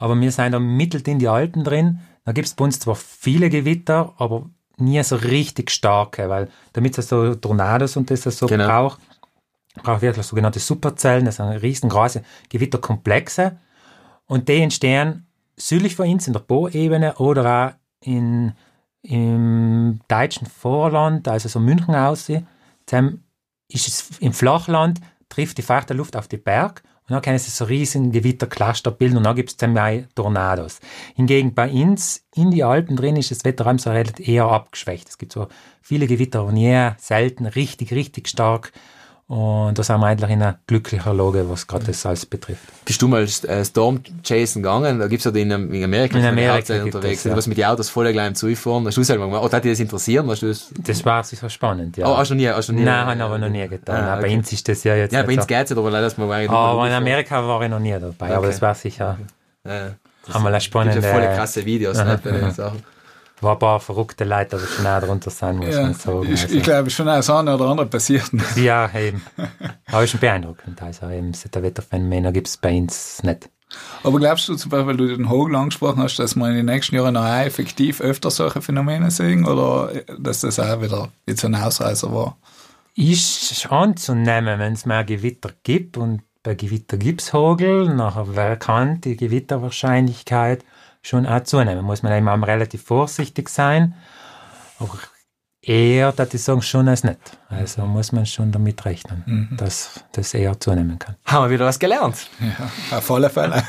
[0.00, 2.00] aber wir sind da mittel in die Alpen drin.
[2.24, 6.96] Da gibt es bei uns zwar viele Gewitter, aber nie so richtig starke, weil damit
[6.98, 8.66] es so Tornados und das so Genau.
[8.66, 9.00] braucht,
[9.82, 13.58] braucht wirklich sogenannte Superzellen, das sind riesengroße Gewitterkomplexe
[14.26, 18.52] und die entstehen südlich von uns in der Po-Ebene oder auch in,
[19.02, 22.46] im deutschen Vorland, also so München aussehen.
[22.86, 23.22] Dann
[23.68, 27.50] ist es im Flachland, trifft die feuchte Luft auf die Berg und dann können sie
[27.50, 30.78] so riesen Gewittercluster bilden und dann gibt es dann mehr Tornados.
[31.16, 35.08] Hingegen bei uns in die Alpen drin ist das Wetter so relativ eher abgeschwächt.
[35.08, 35.48] Es gibt so
[35.82, 38.72] viele Gewitter, aber nie selten richtig, richtig stark.
[39.30, 42.64] Und da sind wir eigentlich in einer glücklicher Lage, was gerade das alles betrifft.
[42.84, 44.98] Bist du mal äh, Storm Chasen gegangen?
[44.98, 47.36] Da gibt's ja in, in Amerika, In Amerika gibt unterwegs, es, ja.
[47.36, 48.84] was mit den Autos voll gleich im Zufahren.
[48.88, 49.44] Hast du selber gemacht?
[49.44, 50.28] Oder hat dich das interessieren?
[50.28, 50.66] Hast du das?
[50.78, 52.08] Das war sicher spannend, ja.
[52.08, 52.82] Oh, hast du nie, hast du nie?
[52.82, 53.94] Nein, habe ich aber noch nie getan.
[54.04, 54.36] Ah, Aber Bei okay.
[54.38, 55.46] uns ist das ja jetzt Ja, bei uns so.
[55.46, 58.30] geht's ja, aber leider, dass man eigentlich Aber in Amerika war ich noch nie dabei.
[58.30, 58.46] Aber Okay.
[58.48, 59.16] das war sicher
[59.64, 59.90] Ja,
[60.34, 61.06] einmal eine gibt spannende...
[61.06, 62.50] ja voll krasse Videos, ne, bei den.
[62.50, 62.82] Sachen.
[63.40, 66.22] Wo ein paar verrückte Leute aber schon auch drunter sein, muss Ja, man sagen.
[66.32, 68.30] ich, Also, ich glaube schon, das eine oder andere passiert.
[68.56, 69.22] ja, eben.
[69.90, 70.82] Aber ist schon beeindruckend.
[70.82, 73.48] Also eben, solche Wetterphänomene gibt es bei uns nicht.
[74.02, 76.66] Aber glaubst du zum Beispiel, weil du den Hogel angesprochen hast, dass wir in den
[76.66, 81.54] nächsten Jahren noch effektiv öfter solche Phänomene sehen oder dass das auch wieder jetzt ein
[81.54, 82.36] Ausreißer war?
[82.96, 88.56] Ist anzunehmen, wenn es mehr Gewitter gibt und bei Gewitter gibt es Hagel, nachher wer
[88.56, 90.64] kann die Gewitterwahrscheinlichkeit
[91.02, 91.84] schon auch zunehmen.
[91.84, 93.94] Muss man eben relativ vorsichtig sein.
[94.78, 94.98] Aber
[95.62, 97.18] eher, dass ich sagen, schon als nicht.
[97.48, 101.16] Also muss man schon damit rechnen, dass das eher zunehmen kann.
[101.24, 102.28] Haben wir wieder was gelernt.
[102.40, 103.62] Ja, auf alle Fälle.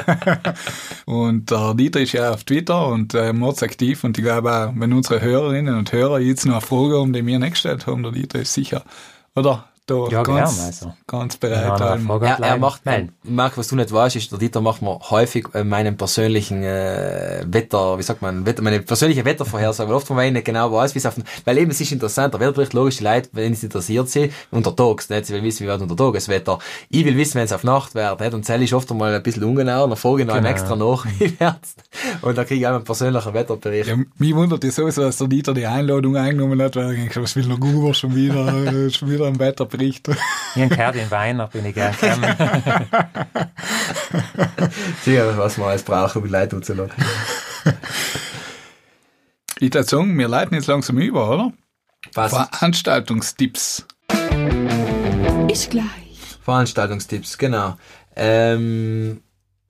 [1.06, 4.94] und der Dieter ist ja auf Twitter und äh, mordsaktiv und ich glaube auch, wenn
[4.94, 8.14] unsere Hörerinnen und Hörer jetzt noch eine Frage haben, die wir nicht gestellt haben, der
[8.14, 8.84] Dieter ist sicher,
[9.36, 9.71] oder?
[9.92, 10.94] Da Ja, ganz, gern, also.
[11.08, 11.78] ganz bereit.
[11.78, 13.12] Frage Er, er macht, melden.
[13.24, 17.44] Marc, was du nicht weißt, ist, der Dieter macht mir häufig äh, meinen persönlichen äh,
[17.46, 20.96] Wetter, wie sagt man, Wetter, meine persönliche Wettervorhersage, weil oft von ich nicht genau weiß,
[20.96, 23.54] wie es auf den, weil eben es ist interessant, der Wetterbericht, logisch, die Leute, wenn
[23.56, 26.60] sie interessiert sind, untertags, nicht, sie will wissen, wie wird untertags das Wetter.
[26.90, 29.24] Ich will wissen, wenn es auf Nacht wird, nicht, und Zell ist oft einmal ein
[29.24, 30.50] bisschen ungenau, dann frage ich noch Genau.
[30.50, 31.76] extra nach, wie wird's,
[32.22, 33.90] und dann kriege ich auch einen persönlichen Wetterbericht.
[33.90, 37.22] Ja, mich wundert es sowieso, dass der Dieter die Einladung eingenommen hat, weil ich denke,
[37.22, 39.81] was will der Guber schon wieder, schon wieder ein Wetterbericht.
[39.82, 40.02] Ich
[40.56, 41.94] habe gehört, in Weiner bin ich gern.
[45.04, 47.04] Sicher, was man alles braucht, um die Leute umzulassen.
[49.60, 51.54] Ich würde sagen, wir leiten jetzt langsam über, oder?
[52.14, 52.32] Was?
[52.32, 53.86] Veranstaltungstipps.
[55.50, 55.86] Ist gleich.
[56.44, 57.78] Veranstaltungstipps, genau.
[58.16, 59.22] Ähm,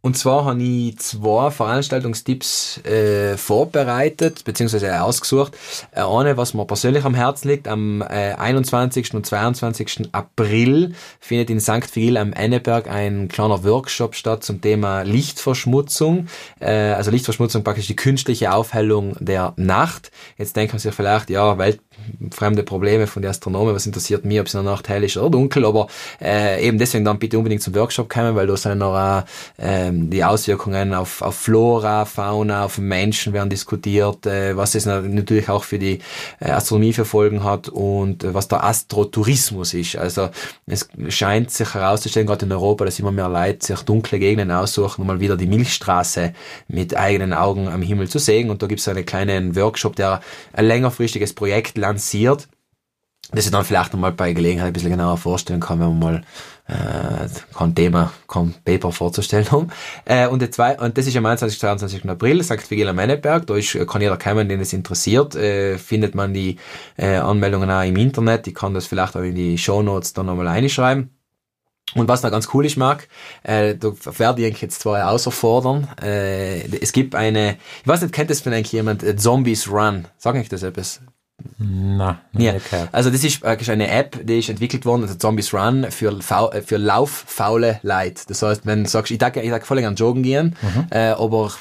[0.03, 5.55] und zwar habe ich zwei Veranstaltungstipps äh, vorbereitet, beziehungsweise ausgesucht.
[5.91, 9.13] Äh, eine, was mir persönlich am Herzen liegt, am äh, 21.
[9.13, 10.09] und 22.
[10.11, 11.95] April findet in St.
[11.95, 16.25] Vigil am Enneberg ein kleiner Workshop statt zum Thema Lichtverschmutzung.
[16.59, 20.09] Äh, also Lichtverschmutzung praktisch die künstliche Aufhellung der Nacht.
[20.35, 24.55] Jetzt denken Sie vielleicht, ja, weltfremde Probleme von den Astronomen, was interessiert mich, ob es
[24.55, 25.85] in der Nacht hell ist oder dunkel, aber
[26.19, 30.09] äh, eben deswegen dann bitte unbedingt zum Workshop kommen, weil da sind noch auch, ähm,
[30.09, 35.49] die Auswirkungen auf, auf Flora, Fauna, auf Menschen werden diskutiert, äh, was es na- natürlich
[35.49, 35.99] auch für die
[36.39, 39.95] äh, Astronomie für Folgen hat und äh, was der Astrotourismus ist.
[39.97, 40.29] Also
[40.65, 45.01] es scheint sich herauszustellen, gerade in Europa, dass immer mehr Leute sich dunkle Gegenden aussuchen,
[45.01, 46.33] um mal wieder die Milchstraße
[46.67, 48.49] mit eigenen Augen am Himmel zu sehen.
[48.49, 50.21] Und da gibt es einen kleinen Workshop, der
[50.53, 52.47] ein längerfristiges Projekt lanciert,
[53.31, 56.23] das ich dann vielleicht nochmal bei Gelegenheit ein bisschen genauer vorstellen kann, wenn man mal
[56.71, 59.67] äh, kein Thema, kein Paper vorzustellen haben.
[60.05, 61.59] Äh, und, der zwei, und das ist am 21.
[61.59, 62.09] 22.
[62.09, 62.69] April, St.
[62.69, 63.45] Vigil am Menneberg.
[63.45, 65.35] Da ist, kann jeder kommen, den es interessiert.
[65.35, 66.57] Äh, findet man die
[66.97, 68.47] äh, Anmeldungen auch im Internet.
[68.47, 71.09] Ich kann das vielleicht auch in die Shownotes dann nochmal einschreiben.
[71.93, 73.07] Und was da ganz cool ist, Marc,
[73.43, 75.89] äh, da werde ich jetzt zwar außerfordern.
[76.01, 80.07] Äh, es gibt eine, ich weiß nicht, kennt das vielleicht jemand, äh, Zombies Run?
[80.17, 81.01] Sag ich das etwas?
[81.57, 82.53] Nein, Ja,
[82.91, 86.11] also das ist eine App, die ist entwickelt worden, also Zombies Run, für,
[86.53, 88.23] äh, für lauffaule Leute.
[88.27, 90.55] Das heißt, wenn du sagst, ich darf, ich darf voll gern joggen gehen,
[90.89, 91.51] äh, aber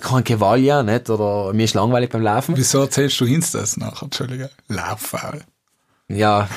[0.00, 2.56] kein Gevalia, nicht, oder mir ist langweilig beim Laufen.
[2.56, 4.04] Wieso erzählst du uns das nachher?
[4.04, 4.50] Entschuldige.
[4.68, 5.42] Lauffaul.
[6.08, 6.48] Ja.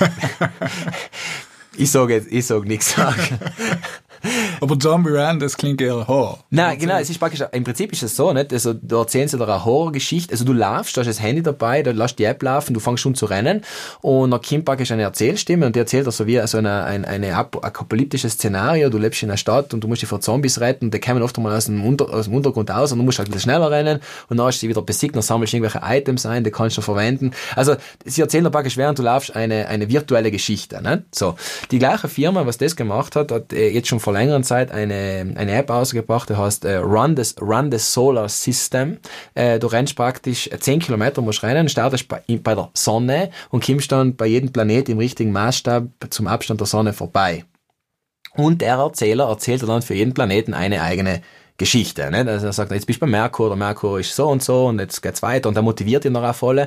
[1.76, 2.94] ich sage jetzt, ich sag nichts.
[4.60, 6.38] Aber Zombie Run, das klingt eher Horror.
[6.50, 8.52] Nein, genau, es ist praktisch, im Prinzip ist es so, nicht?
[8.52, 11.82] Also, da erzählen sie dir eine Horrorgeschichte, also du laufst, du hast das Handy dabei,
[11.82, 13.62] du lässt die App laufen, du fängst schon zu rennen,
[14.02, 17.04] und dann kommt praktisch eine Erzählstimme, und die erzählt dir so wie so eine, ein,
[17.04, 20.60] eine ap- apokalyptisches Szenario, du lebst in einer Stadt, und du musst dich vor Zombies
[20.60, 23.04] retten, und die kommen oft mal aus dem, Unter, aus dem Untergrund aus, und du
[23.04, 25.56] musst halt ein schneller rennen, und dann hast du sie wieder besiegt, dann sammelst du
[25.56, 27.32] irgendwelche Items ein, die kannst du verwenden.
[27.56, 31.04] Also, sie erzählen dir praktisch, während du laufst, eine, eine virtuelle Geschichte, ne?
[31.14, 31.36] So.
[31.70, 35.34] Die gleiche Firma, was das gemacht hat, hat äh, jetzt schon vor längerer Zeit eine,
[35.36, 38.98] eine App ausgebracht, die heißt äh, Run, the, Run the Solar System.
[39.34, 43.92] Äh, du rennst praktisch 10 Kilometer, musst rennen, startest bei, bei der Sonne und kommst
[43.92, 47.44] dann bei jedem Planet im richtigen Maßstab zum Abstand der Sonne vorbei.
[48.34, 51.22] Und der Erzähler erzählt dann für jeden Planeten eine eigene
[51.60, 52.10] Geschichte.
[52.10, 52.26] Nicht?
[52.26, 54.80] Also er sagt, jetzt bist du bei Merkur, der Merkur ist so und so und
[54.80, 56.58] jetzt geht's weiter und der motiviert dich auch voll.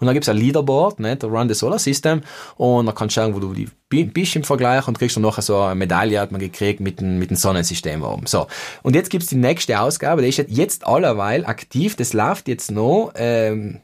[0.00, 1.22] Und dann gibt's ein Leaderboard, nicht?
[1.22, 2.20] der Run the Solar System
[2.56, 5.22] und dann kannst du schauen, wo du die bi- bist im Vergleich und kriegst dann
[5.22, 8.26] nachher so eine Medaille hat man gekriegt mit dem, mit dem Sonnensystem oben.
[8.26, 8.48] So.
[8.82, 12.70] Und jetzt gibt's die nächste Ausgabe, die ist jetzt- jetzt allerweil aktiv, das läuft jetzt
[12.72, 13.80] noch, ähm,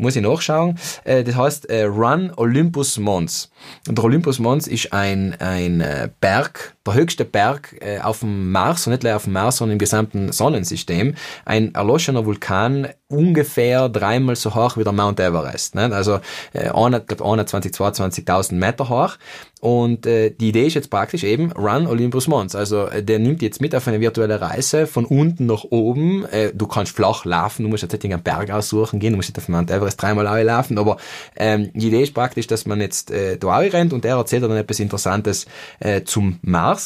[0.00, 0.78] muss ich nachschauen.
[1.04, 3.50] Äh, das heißt äh, Run Olympus Mons.
[3.88, 8.50] Und der Olympus Mons ist ein, ein äh, Berg der höchste Berg äh, auf dem
[8.50, 13.88] Mars, und nicht nur auf dem Mars, sondern im gesamten Sonnensystem, ein erloschener Vulkan ungefähr
[13.88, 15.74] dreimal so hoch wie der Mount Everest.
[15.74, 15.92] Nicht?
[15.92, 16.20] Also
[16.52, 19.16] äh, 21, 22.000 Meter hoch.
[19.60, 22.54] Und äh, die Idee ist jetzt praktisch eben Run Olympus Mons.
[22.54, 26.24] Also äh, der nimmt jetzt mit auf eine virtuelle Reise von unten nach oben.
[26.26, 29.30] Äh, du kannst flach laufen, du musst jetzt nicht einen Berg aussuchen gehen, du musst
[29.30, 30.98] nicht auf Mount Everest dreimal laufen, aber
[31.36, 34.52] ähm, die Idee ist praktisch, dass man jetzt äh, da rennt und der erzählt dann
[34.52, 35.46] etwas Interessantes
[35.80, 36.77] äh, zum Mars.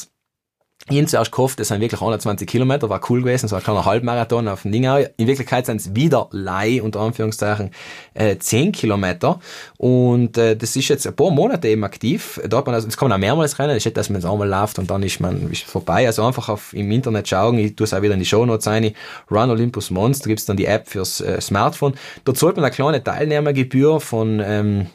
[0.91, 4.49] Ich zuerst gehofft, das sind wirklich 120 Kilometer, war cool gewesen, so ein kleiner Halbmarathon
[4.49, 4.99] auf dem Dingau.
[5.17, 7.71] In Wirklichkeit sind es wieder Lei, unter Anführungszeichen,
[8.15, 9.39] äh, 10 Kilometer.
[9.79, 12.41] Und äh, das ist jetzt ein paar Monate eben aktiv.
[12.49, 14.25] Da hat man also, das kann man auch mehrmals rennen, das ist dass man es
[14.25, 16.05] einmal läuft und dann ist man ist vorbei.
[16.07, 18.67] Also einfach auf, im Internet schauen, ich tue es auch wieder in die Show Notes
[18.67, 18.93] rein,
[19.31, 21.95] Run Olympus Mons, da gibt's dann die App fürs äh, Smartphone.
[22.25, 24.41] Dort zahlt man eine kleine Teilnehmergebühr von...
[24.45, 24.87] Ähm,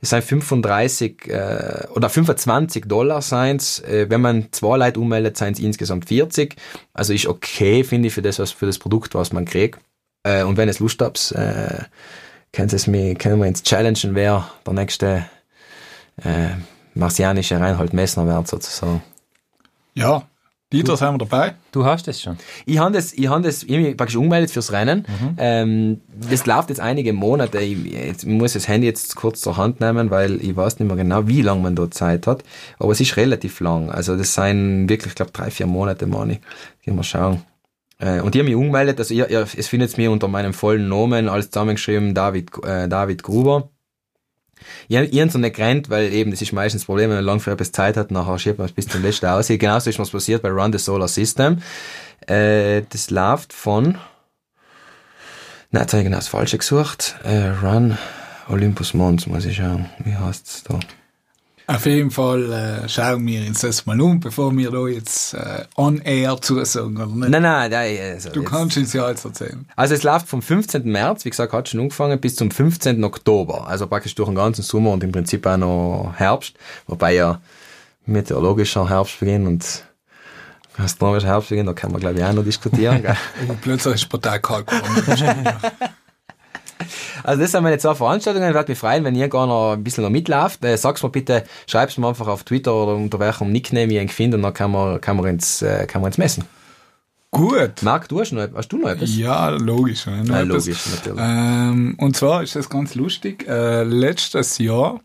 [0.00, 3.80] es sind 35 äh, oder 25 Dollar seins.
[3.80, 6.56] Äh, wenn man zwei Leute ummeldet, sind es insgesamt 40.
[6.92, 9.80] Also ist okay, finde ich, für das, was, für das Produkt, was man kriegt.
[10.22, 11.84] Äh, und wenn es Lust habt, äh,
[12.54, 15.26] Sie es mir, können wir ins challengen, wer der nächste
[16.22, 16.54] äh,
[16.94, 19.02] marsianische Reinhold Messner wird, sozusagen.
[19.92, 20.26] Ja,
[20.76, 21.54] Dieter, sind wir dabei?
[21.72, 22.36] Du hast es schon.
[22.64, 25.06] Ich habe das, ich habe das irgendwie praktisch umgemeldet fürs Rennen.
[25.38, 27.58] Ähm, das läuft jetzt einige Monate.
[27.58, 30.88] Ich, jetzt, ich muss das Handy jetzt kurz zur Hand nehmen, weil ich weiß nicht
[30.88, 32.42] mehr genau, wie lange man dort Zeit hat.
[32.78, 33.90] Aber es ist relativ lang.
[33.90, 36.40] Also das sind wirklich, ich glaube, drei, vier Monate, meine ich.
[36.84, 37.42] Gehen wir schauen.
[37.98, 38.98] Äh, und die haben mich umgemeldet.
[38.98, 43.22] Also ihr, ihr, es findet mir unter meinem vollen Namen, alles zusammengeschrieben, David, äh, David
[43.22, 43.70] Gruber.
[44.88, 47.40] Ich, habe so nicht gerannt, weil eben, das ist meistens das Problem, wenn man lang
[47.40, 49.48] für etwas Zeit hat, nachher schiebt man es bis zum letzten aus.
[49.48, 51.58] Genauso ist was passiert bei Run the Solar System.
[52.26, 53.98] Äh, das läuft von,
[55.70, 57.16] nein, jetzt habe ich genau das Falsche gesucht.
[57.24, 57.98] Äh, Run
[58.48, 59.86] Olympus Mons, muss ich schauen.
[60.04, 60.78] Wie heißt es da?
[61.68, 65.64] Auf jeden Fall äh, schauen wir uns das mal um, bevor wir da jetzt äh,
[65.76, 67.28] on air zusagen, oder nicht?
[67.28, 69.66] Nein, nein, nein also Du kannst uns ja jetzt erzählen.
[69.74, 70.84] Also es läuft vom 15.
[70.84, 73.02] März, wie gesagt, hat schon angefangen, bis zum 15.
[73.02, 73.66] Oktober.
[73.66, 76.54] Also praktisch durch den ganzen Sommer und im Prinzip auch noch Herbst.
[76.86, 77.40] Wobei ja
[78.06, 79.84] meteorologischer Herbst beginnt und
[80.78, 83.04] astronomischer Herbst beginnt, da kann man glaube ich auch noch diskutieren.
[83.42, 85.48] Aber plötzlich ist Partei kalt geworden.
[87.22, 88.48] Also das sind meine zwei Veranstaltungen.
[88.48, 90.64] Ich würde mich freuen, wenn ihr gar noch ein bisschen noch mitläuft.
[90.64, 94.08] Äh, sag's mir bitte, schreib's mir einfach auf Twitter oder unter welchem Nickname ich ihn
[94.08, 96.44] finde und dann kann man, kann man ins, äh, kann man ins messen.
[97.30, 97.82] Gut.
[97.82, 99.14] Marc, du hast noch, hast du noch etwas?
[99.16, 100.06] Ja, logisch.
[100.06, 101.20] Ja, Ja, logisch, natürlich.
[101.22, 103.46] Ähm, und zwar ist das ganz lustig.
[103.46, 105.00] Äh, letztes Jahr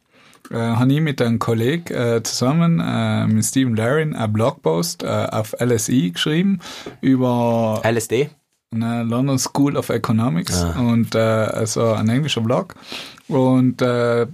[0.49, 5.07] äh, habe ich mit einem Kollegen äh, zusammen, äh, mit Stephen Larin, einen Blogpost äh,
[5.07, 6.59] auf LSI geschrieben
[7.01, 8.29] über LSD?
[8.73, 12.75] Eine London School of Economics und äh, also ein englischer Blog.
[13.27, 14.27] Und äh,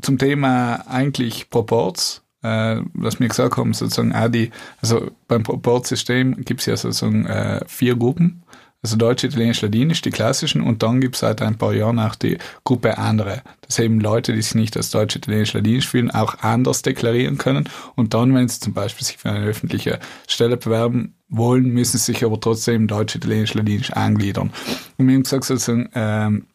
[0.00, 6.44] zum Thema eigentlich Proports, äh, was wir gesagt haben, sozusagen auch die, also beim Proportsystem
[6.44, 8.42] gibt es ja sozusagen äh, vier Gruppen,
[8.82, 12.16] also Deutsch, Italienisch, Ladinisch, die klassischen und dann gibt es seit ein paar Jahren auch
[12.16, 13.42] die Gruppe andere.
[13.60, 17.68] Das eben Leute, die sich nicht als Deutsch, Italienisch, Ladinisch fühlen, auch anders deklarieren können
[17.94, 22.12] und dann, wenn sie zum Beispiel sich für eine öffentliche Stelle bewerben wollen, müssen sie
[22.12, 24.50] sich aber trotzdem Deutsch, Italienisch, Ladinisch angliedern.
[24.98, 26.46] Und wir haben gesagt, sozusagen, ähm,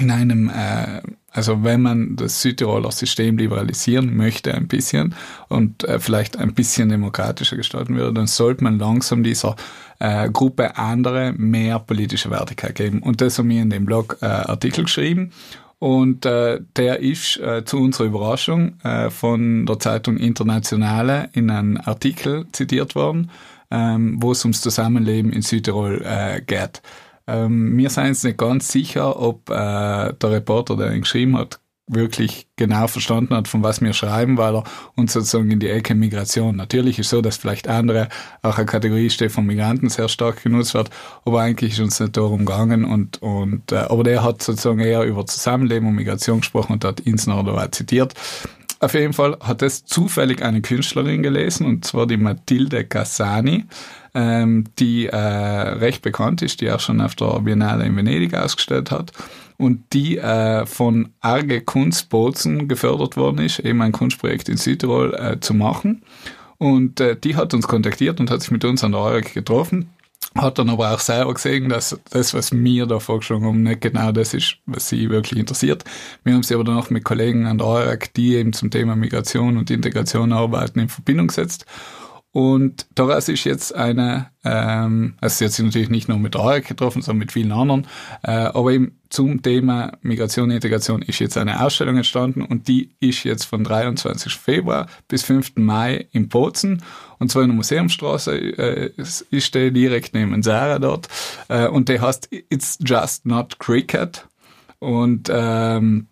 [0.00, 5.14] in einem, äh, also wenn man das Südtiroler System liberalisieren möchte ein bisschen
[5.48, 9.56] und äh, vielleicht ein bisschen demokratischer gestalten würde, dann sollte man langsam dieser
[9.98, 13.02] äh, Gruppe andere mehr politische Wertigkeit geben.
[13.02, 15.32] Und das haben wir in dem Blog äh, Artikel geschrieben.
[15.78, 21.76] Und äh, der ist äh, zu unserer Überraschung äh, von der Zeitung Internationale in einem
[21.84, 23.30] Artikel zitiert worden,
[23.70, 26.82] ähm, wo es ums Zusammenleben in Südtirol äh, geht.
[27.28, 31.60] Ähm, wir sind uns nicht ganz sicher, ob äh, der Reporter, der ihn geschrieben hat,
[31.86, 34.64] wirklich genau verstanden hat, von was wir schreiben, weil er
[34.94, 36.56] uns sozusagen in die Ecke Migration.
[36.56, 38.08] Natürlich ist so, dass vielleicht andere
[38.42, 40.90] auch eine Kategorie steht von Migranten sehr stark genutzt wird,
[41.24, 45.04] aber eigentlich ist uns nicht darum gegangen und, und äh, aber der hat sozusagen eher
[45.04, 48.14] über Zusammenleben und Migration gesprochen und hat Insner oder zitiert.
[48.80, 53.64] Auf jeden Fall hat es zufällig eine Künstlerin gelesen, und zwar die Mathilde Cassani,
[54.14, 58.92] ähm, die äh, recht bekannt ist, die auch schon auf der Biennale in Venedig ausgestellt
[58.92, 59.12] hat
[59.58, 65.40] und die äh, von Arge Kunstbozen gefördert worden ist, eben ein Kunstprojekt in Südtirol äh,
[65.40, 66.02] zu machen.
[66.58, 69.90] Und äh, die hat uns kontaktiert und hat sich mit uns an der EUREC getroffen
[70.40, 74.12] hat dann aber auch selber gesehen, dass das, was wir da vorgeschlagen haben, nicht genau
[74.12, 75.84] das ist, was sie wirklich interessiert.
[76.24, 78.96] Wir haben sie aber dann auch mit Kollegen an der EUREC, die eben zum Thema
[78.96, 81.66] Migration und Integration arbeiten, in Verbindung gesetzt.
[82.38, 86.68] Und daraus ist jetzt eine, ähm, also sie hat sich natürlich nicht nur mit Tarek
[86.68, 87.88] getroffen, sondern mit vielen anderen,
[88.22, 92.94] äh, aber eben zum Thema Migration und Integration ist jetzt eine Ausstellung entstanden und die
[93.00, 94.32] ist jetzt von 23.
[94.32, 95.56] Februar bis 5.
[95.56, 96.84] Mai in Bozen
[97.18, 101.08] und zwar in der Museumstraße äh, ist der direkt neben Sarah dort
[101.48, 104.28] äh, und der heißt It's Just Not Cricket
[104.78, 106.06] und ähm,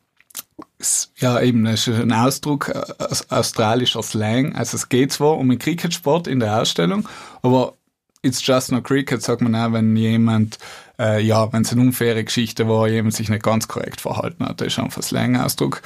[1.19, 4.55] ja, eben, das ist ein Ausdruck aus australischer Slang.
[4.55, 7.09] Also es geht zwar um den Cricketsport in der Ausstellung,
[7.43, 7.75] aber
[8.23, 10.59] it's just not cricket, sagt man auch, wenn jemand,
[10.99, 14.61] äh, ja, wenn es eine unfaire Geschichte war, jemand sich nicht ganz korrekt verhalten hat.
[14.61, 15.83] Das ist einfach ein Slang-Ausdruck.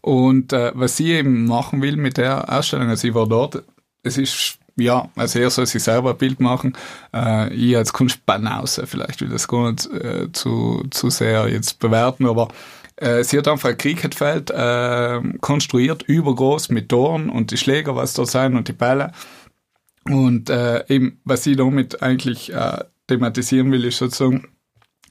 [0.00, 3.62] Und äh, was sie eben machen will mit der Ausstellung, also ich war dort,
[4.02, 6.76] es ist ja, also er soll sich selber ein Bild machen.
[7.14, 12.26] Äh, ich als Kunstbanause, vielleicht will das gar nicht äh, zu, zu sehr jetzt bewerten,
[12.26, 12.48] aber
[12.96, 18.14] äh, sie hat einfach ein Cricketfeld äh, konstruiert, übergroß mit Toren und die Schläger, was
[18.14, 19.12] da sein und die Bälle.
[20.04, 24.48] Und äh, eben, was sie damit eigentlich äh, thematisieren will, ist sozusagen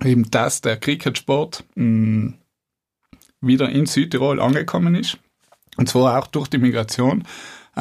[0.04, 2.34] eben, dass der Cricketsport mh,
[3.42, 5.18] wieder in Südtirol angekommen ist.
[5.78, 7.24] Und zwar auch durch die Migration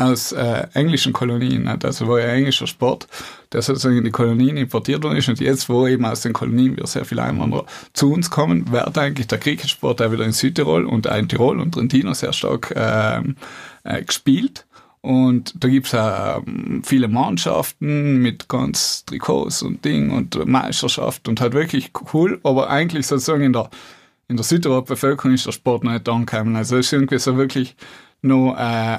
[0.00, 1.64] aus äh, englischen Kolonien.
[1.64, 1.84] Nicht?
[1.84, 3.06] Also war ja englischer Sport,
[3.52, 5.28] der sozusagen in die Kolonien importiert worden ist.
[5.28, 8.96] Und jetzt, wo eben aus den Kolonien wieder sehr viele Einwanderer zu uns kommen, wird
[8.96, 12.70] eigentlich der Cricketsport auch wieder in Südtirol und auch in Tirol und Trentino sehr stark
[12.70, 13.22] äh,
[13.84, 14.66] äh, gespielt.
[15.02, 21.40] Und da gibt's auch ähm, viele Mannschaften mit ganz Trikots und Ding und Meisterschaft und
[21.40, 23.70] halt wirklich cool, aber eigentlich sozusagen in der,
[24.28, 26.54] in der Südtiroler Bevölkerung ist der Sport noch nicht angekommen.
[26.54, 27.76] Also es ist irgendwie so wirklich
[28.20, 28.98] nur äh,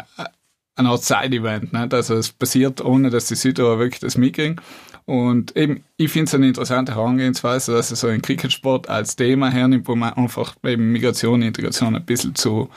[0.76, 1.74] eine Art Side-Event.
[1.74, 1.94] Nicht?
[1.94, 4.60] Also es passiert, ohne dass die Südtiroler wirklich das mitkriegen.
[5.06, 9.50] Und eben, ich finde es eine interessante Herangehensweise, dass es so ein Cricketsport als Thema
[9.50, 12.70] hernimmt, man einfach eben Migration, Integration ein bisschen zu,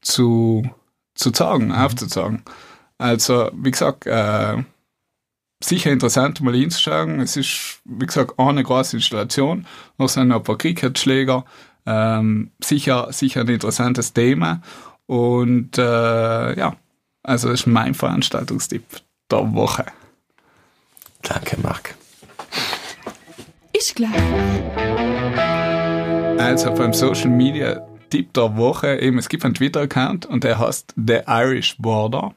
[0.00, 0.62] zu,
[1.14, 1.72] zu zeigen, mhm.
[1.72, 2.42] aufzuzeigen.
[2.98, 4.62] Also, wie gesagt, äh,
[5.62, 7.20] sicher interessant mal hinzuschauen.
[7.20, 9.66] Es ist, wie gesagt, eine große Installation.
[9.98, 11.44] Noch sind ein paar Cricketschläger.
[11.86, 14.60] Ähm, sicher, sicher ein interessantes Thema.
[15.06, 16.76] Und äh, ja,
[17.22, 18.84] also das ist mein Veranstaltungstipp
[19.30, 19.86] der Woche.
[21.22, 21.94] Danke, Marc.
[23.72, 24.14] Ich glaube.
[26.38, 30.94] Also beim Social Media Tipp der Woche, eben, es gibt einen Twitter-Account und der heißt
[30.96, 32.34] The Irish Border.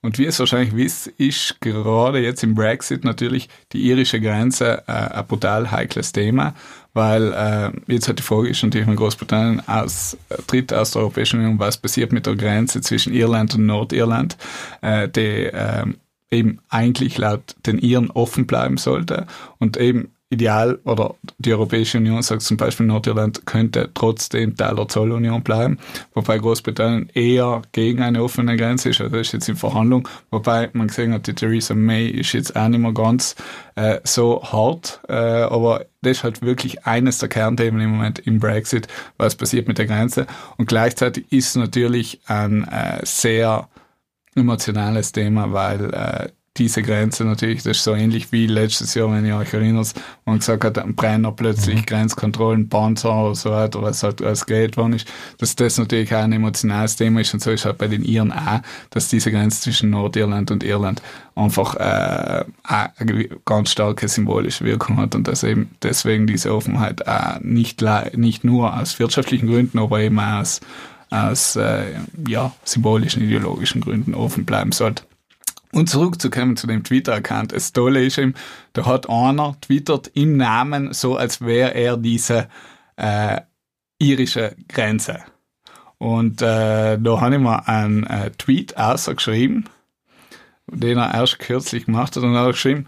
[0.00, 4.84] Und wie ihr es wahrscheinlich wisst, ist gerade jetzt im Brexit natürlich die irische Grenze
[4.86, 6.54] äh, ein brutal heikles Thema,
[6.98, 11.02] weil äh, jetzt hat die Frage ist natürlich, wenn Großbritannien aus, äh, tritt aus der
[11.02, 14.36] Europäischen Union, was passiert mit der Grenze zwischen Irland und Nordirland,
[14.82, 15.84] äh, die äh,
[16.32, 19.28] eben eigentlich laut den Iren offen bleiben sollte
[19.58, 24.88] und eben ideal oder die Europäische Union sagt zum Beispiel Nordirland könnte trotzdem Teil der
[24.88, 25.78] Zollunion bleiben,
[26.12, 30.88] wobei Großbritannien eher gegen eine offene Grenze ist, also ist jetzt in Verhandlung, wobei man
[30.88, 33.36] gesehen hat, die Theresa May ist jetzt auch nicht mehr ganz
[33.76, 38.38] äh, so hart, äh, aber das ist halt wirklich eines der Kernthemen im Moment im
[38.38, 40.26] Brexit, was passiert mit der Grenze.
[40.56, 43.68] Und gleichzeitig ist natürlich ein äh, sehr
[44.36, 46.28] emotionales Thema, weil äh,
[46.58, 49.94] diese Grenze natürlich, das ist so ähnlich wie letztes Jahr, wenn ihr euch erinnert,
[50.24, 51.86] wo man gesagt hat, ein Brenner plötzlich mhm.
[51.86, 55.06] Grenzkontrollen, Panzer oder so weiter, was halt als Geld worden ist,
[55.38, 58.32] dass das natürlich auch ein emotionales Thema ist und so ist halt bei den Iren
[58.32, 61.02] auch, dass diese Grenze zwischen Nordirland und Irland
[61.34, 67.40] einfach äh, eine ganz starke symbolische Wirkung hat und dass eben deswegen diese Offenheit auch
[67.40, 67.82] nicht,
[68.14, 70.60] nicht nur aus wirtschaftlichen Gründen, aber eben auch aus,
[71.10, 71.84] aus äh,
[72.26, 75.04] ja, symbolischen, ideologischen Gründen offen bleiben sollte.
[75.72, 77.52] Und zurückzukommen zu dem Twitter-Account.
[77.52, 78.34] Das Tolle ist eben,
[78.72, 82.48] da hat einer twittert im Namen so, als wäre er diese
[82.96, 83.42] äh,
[83.98, 85.20] irische Grenze.
[85.98, 89.68] Und äh, da habe ich mir einen äh, Tweet ausgeschrieben,
[90.68, 92.22] den er erst kürzlich gemacht hat.
[92.22, 92.86] Und er hat geschrieben,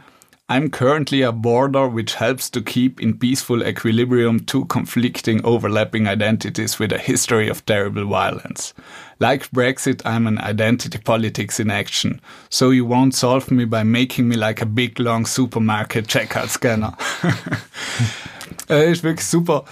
[0.50, 6.76] I'm currently a border which helps to keep in peaceful equilibrium two conflicting overlapping identities
[6.76, 8.74] with a history of terrible violence.
[9.20, 12.20] Like Brexit, I'm an identity politics in action.
[12.48, 16.96] So you won't solve me by making me like a big long supermarket checkout scanner.
[18.68, 19.66] äh, ist wirklich super.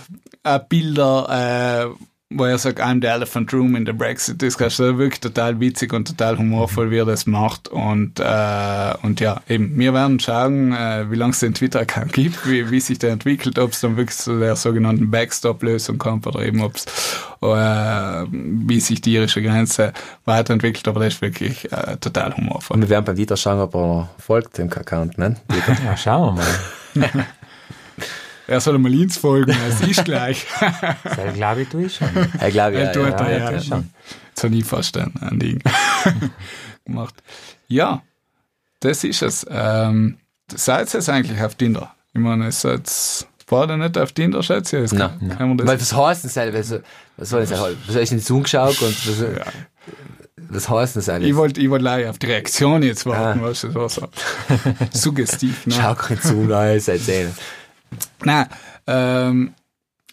[0.45, 4.99] Äh, Bilder, äh, wo er sagt, I'm the elephant room in the Brexit Discussion.
[4.99, 7.68] wirklich total witzig und total humorvoll, wie er das macht.
[7.68, 12.47] Und, äh, und ja, eben, wir werden schauen, äh, wie lange es den Twitter-Account gibt,
[12.47, 16.45] wie, wie sich der entwickelt, ob es dann wirklich zu der sogenannten Backstop-Lösung kommt oder
[16.45, 16.85] eben ob es,
[17.41, 19.95] äh, wie sich die irische Grenze
[20.26, 20.87] weiterentwickelt.
[20.87, 22.74] Aber das ist wirklich äh, total humorvoll.
[22.74, 25.37] Und wir werden beim Dieter schauen, ob er folgt dem Account, ne?
[25.83, 27.26] Ja, schauen wir mal.
[28.49, 30.46] Er soll mal ins folgen, es ist gleich.
[31.05, 32.09] Das glaube ich, tue ich schon.
[32.34, 33.61] Ich glaube, ja, Er ja, er, ja, ja.
[33.61, 33.90] schon.
[34.30, 35.62] Jetzt habe ich fast ein, ein Ding
[36.86, 37.14] gemacht.
[37.68, 38.03] Ja,
[38.80, 39.46] Das ist es.
[39.51, 40.18] Ähm,
[40.55, 41.94] seid ihr jetzt eigentlich auf Tinder?
[42.14, 42.90] Ich meine, es seid
[43.49, 44.82] beide nicht auf Tinder, schätze ich.
[44.82, 46.70] Jetzt Nein, kann, kann man das Weil was heißt das eigentlich?
[46.70, 46.80] Was,
[47.18, 47.78] was soll das eigentlich?
[47.86, 49.24] Was soll ich in die Zunge geschaut und was,
[50.51, 51.30] was heißt das eigentlich?
[51.30, 53.42] Ich wollte ich wollt leider auf die Reaktion jetzt warten, Ah.
[53.42, 54.09] was das war so
[54.92, 55.66] suggestiv.
[55.66, 55.74] Ne?
[55.76, 57.34] Schau kein zu, nein, erzählen.
[58.24, 58.47] Nein,
[58.86, 59.55] ähm,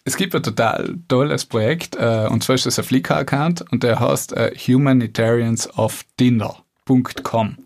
[0.04, 3.98] es gibt ein total tolles Projekt, äh, und zwar ist das ein Flickr-Account und der
[3.98, 7.56] heißt äh, humanitariansoftinder.com.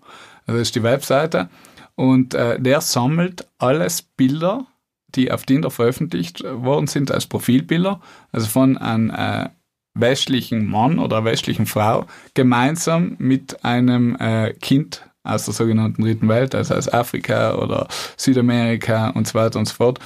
[0.46, 1.50] Also das ist die Webseite
[1.96, 4.66] und äh, der sammelt alles Bilder,
[5.14, 8.00] die auf Tinder veröffentlicht worden sind als Profilbilder,
[8.32, 9.50] also von einem äh,
[9.92, 16.54] westlichen Mann oder westlichen Frau gemeinsam mit einem äh, Kind aus der sogenannten dritten Welt,
[16.54, 19.98] also aus Afrika oder Südamerika und so weiter und so fort.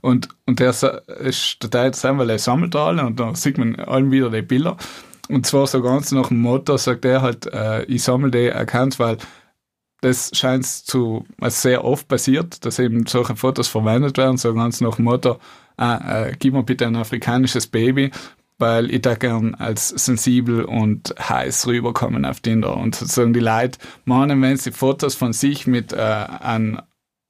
[0.00, 4.10] Und, und der ist total interessant, weil er sammelt alle und dann sieht man allen
[4.10, 4.76] wieder die Bilder.
[5.28, 8.98] Und zwar so ganz nach dem Motto sagt er halt, äh, ich sammle die Accounts,
[8.98, 9.18] weil
[10.00, 14.80] das scheint zu also sehr oft passiert, dass eben solche Fotos verwendet werden, so ganz
[14.80, 15.38] nach dem Motto,
[15.76, 18.10] ah, äh, gib mir bitte ein afrikanisches Baby,
[18.62, 22.76] weil ich da gern als sensibel und heiß rüberkommen auf Tinder.
[22.76, 26.80] Und sozusagen die Leute meinen, wenn sie Fotos von sich mit äh, einem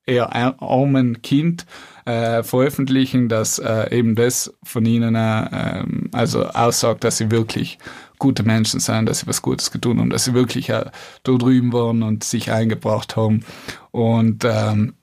[0.05, 0.31] eher
[0.61, 1.65] armen Kind
[2.05, 7.79] äh, veröffentlichen, dass äh, eben das von ihnen äh, also aussagt, dass sie wirklich
[8.19, 10.85] gute Menschen sind, dass sie was Gutes getan haben, dass sie wirklich äh,
[11.23, 13.43] da drüben waren und sich eingebracht haben.
[13.91, 14.97] Und ähm,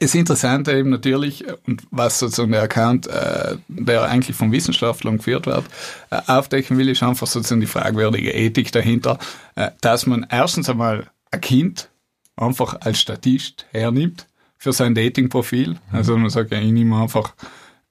[0.00, 5.46] das Interessante eben natürlich, und was sozusagen der Account, äh, der eigentlich von Wissenschaftlern geführt
[5.46, 5.64] wird,
[6.10, 9.18] äh, aufdecken will, ist einfach sozusagen die fragwürdige Ethik dahinter,
[9.56, 11.88] äh, dass man erstens einmal ein Kind
[12.36, 14.26] einfach als Statist hernimmt
[14.56, 15.76] für sein Dating-Profil.
[15.90, 17.34] Also man sagt ja, ich nehme einfach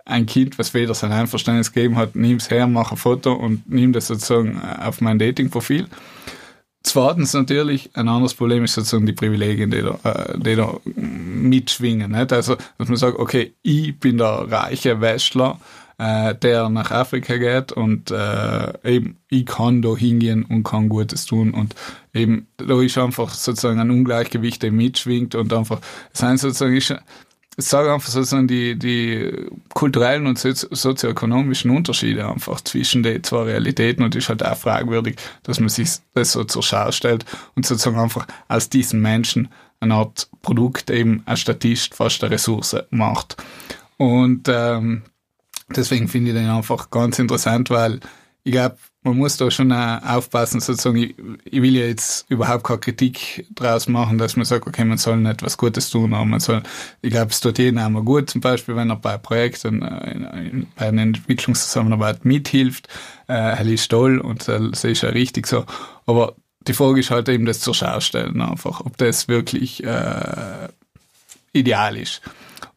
[0.05, 3.69] ein Kind, was weder sein Einverständnis gegeben hat, nimm es her, mach ein Foto und
[3.69, 5.87] nimm das sozusagen äh, auf mein Dating-Profil.
[6.87, 12.11] Zweitens natürlich, ein anderes Problem ist sozusagen die Privilegien, die da, äh, die da mitschwingen.
[12.11, 12.31] Nicht?
[12.31, 15.59] Also, dass man sagt, okay, ich bin der reiche Westler,
[15.97, 21.25] äh, der nach Afrika geht und äh, eben ich kann da hingehen und kann Gutes
[21.25, 21.75] tun und
[22.13, 25.81] eben da ist einfach sozusagen ein Ungleichgewicht, der mitschwingt und einfach,
[26.13, 26.93] es sind sozusagen, ich,
[27.59, 33.43] ich sage einfach sozusagen die, die kulturellen und sozi- sozioökonomischen Unterschiede einfach zwischen den zwei
[33.43, 37.65] Realitäten und ist halt auch fragwürdig, dass man sich das so zur Schau stellt und
[37.65, 39.49] sozusagen einfach aus diesen Menschen
[39.79, 43.37] eine Art Produkt eben als Statist fast eine Ressource macht.
[43.97, 45.01] Und ähm,
[45.75, 47.99] deswegen finde ich den einfach ganz interessant, weil
[48.43, 48.77] ich glaube,
[49.07, 53.87] man muss da schon aufpassen, sozusagen, ich, ich will ja jetzt überhaupt keine Kritik draus
[53.87, 56.61] machen, dass man sagt, okay, man soll nicht was Gutes tun, aber man soll,
[57.01, 60.87] ich glaube, es tut jedem einmal gut, zum Beispiel, wenn er bei Projekten, äh, bei
[60.87, 62.87] einer Entwicklungszusammenarbeit mithilft,
[63.27, 65.65] äh, er ist toll und äh, das ist ja richtig so,
[66.05, 66.35] aber
[66.67, 70.67] die Frage ist halt eben das zur Schau stellen einfach, ob das wirklich äh,
[71.53, 72.21] ideal ist.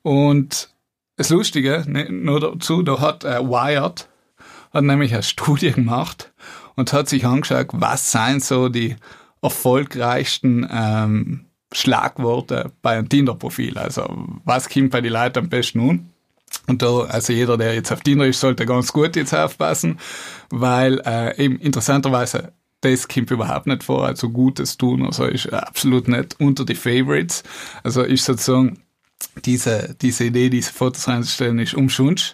[0.02, 0.68] Und
[1.16, 4.08] das Lustige, ne, nur dazu, da hat äh, Wired
[4.72, 6.32] hat nämlich eine Studie gemacht
[6.76, 8.96] und hat sich angeschaut, was seien so die
[9.42, 13.78] erfolgreichsten ähm, Schlagworte bei einem Tinder-Profil.
[13.78, 16.10] Also was kommt bei den Leuten am besten an?
[16.66, 19.98] Und da, also jeder, der jetzt auf Tinder ist, sollte ganz gut jetzt aufpassen,
[20.50, 26.08] weil äh, eben interessanterweise das kommt überhaupt nicht vor, also Gutes tun, also ist absolut
[26.08, 27.42] nicht unter die Favorites.
[27.82, 28.78] Also ist sozusagen
[29.44, 32.32] diese, diese Idee, diese Fotos reinzustellen, ist umschunsch.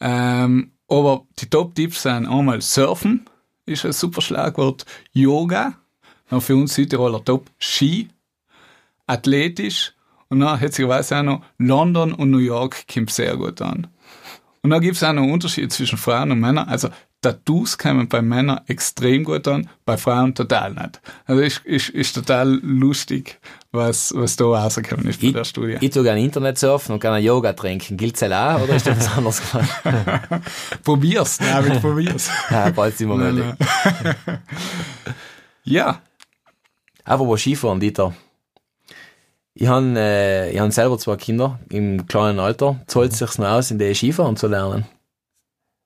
[0.00, 3.24] Ähm, aber die Top-Tipps sind einmal Surfen,
[3.66, 5.74] ist ein super Schlagwort, Yoga,
[6.28, 8.08] dann für uns Südtiroler Top, Ski,
[9.06, 9.94] athletisch
[10.28, 13.88] und dann witzigerweise auch noch London und New York kommt sehr gut an.
[14.62, 16.68] Und dann gibt es auch noch einen Unterschied zwischen Frauen und Männern.
[16.68, 16.88] Also
[17.22, 21.00] Tattoos kommen bei Männern extrem gut an, bei Frauen total nicht.
[21.24, 23.38] Also ist, ist, ist total lustig,
[23.70, 25.76] was, was da rausgekommen ist bei Ich, der Studie.
[25.80, 27.96] ich tue gerne Internet surfen und gerne Yoga trinken.
[27.96, 29.82] Gilt's das auch oder ist das was anderes gemacht?
[30.84, 32.28] probier's, David, probier's.
[32.50, 33.44] ja, bald sind wir möglich.
[35.64, 36.00] ja,
[37.04, 38.14] Aber wo Skifahren, Dieter?
[39.54, 42.80] Ich habe äh, ich hab selber zwei Kinder im kleinen Alter.
[42.86, 44.86] Zahlt sich's noch aus, in der Skifahren zu lernen?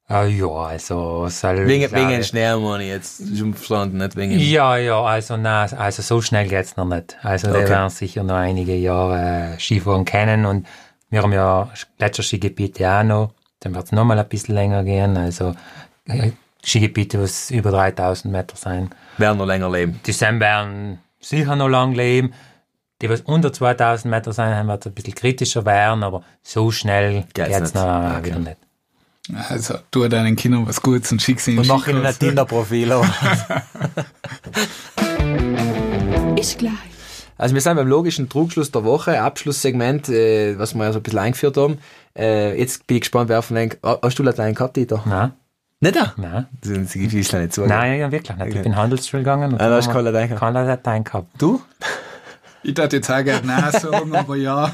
[0.09, 3.37] Ah, ja, also soll Wegen, wegen sagen- den Schnee, meine ich jetzt.
[3.37, 4.39] Schon verstanden, nicht wegen...
[4.39, 7.17] Ja, ja, also na, also so schnell geht's noch nicht.
[7.23, 7.61] Also Okay.
[7.63, 10.67] wir werden sicher noch einige Jahre äh, Skifahren kennen und
[11.11, 13.33] wir haben ja Gletscherskigebiete auch noch.
[13.61, 15.17] Dann wird's noch mal ein bisschen länger gehen.
[15.17, 15.55] Also
[16.07, 16.31] äh,
[16.65, 18.91] Skigebiete, was über 3000 Meter sein.
[19.19, 20.01] Werden noch länger leben.
[20.07, 22.33] Die Sam werden sicher noch lang leben.
[23.03, 27.25] Die, was unter 2000 Meter sein, wird es ein bisschen kritischer werden, aber so schnell
[27.35, 27.83] Geht's geht's, noch
[28.19, 28.27] Okay.
[28.27, 28.57] wieder nicht.
[29.49, 32.19] Also tu deinen Kindern was Gutes und schick sie in Und den mach ihnen ein.
[32.19, 32.93] Tinder-Profil.
[36.39, 36.73] Ist gleich.
[37.39, 41.03] Also wir sind beim logischen Trugschluss der Woche, Abschlusssegment, äh, was wir ja so ein
[41.03, 41.79] bisschen eingeführt haben.
[42.17, 45.03] Äh, jetzt bin ich gespannt, wer von euch, Oh, hast du Latein gehabt, Dieter?
[45.05, 45.33] Nein,
[45.81, 46.15] Nicht da?
[46.17, 46.47] nein.
[46.63, 47.67] Das ist nicht so.
[47.67, 48.55] Nein, ja, wirklich nicht.
[48.57, 50.41] Ich bin Handelsschule gegangen und Ah, da hast kein Latein gehabt.
[50.41, 51.29] kein Latein gehabt.
[51.39, 51.61] Du?
[52.63, 54.73] Ich dachte jetzt auch gerne Nein sagen, aber ja.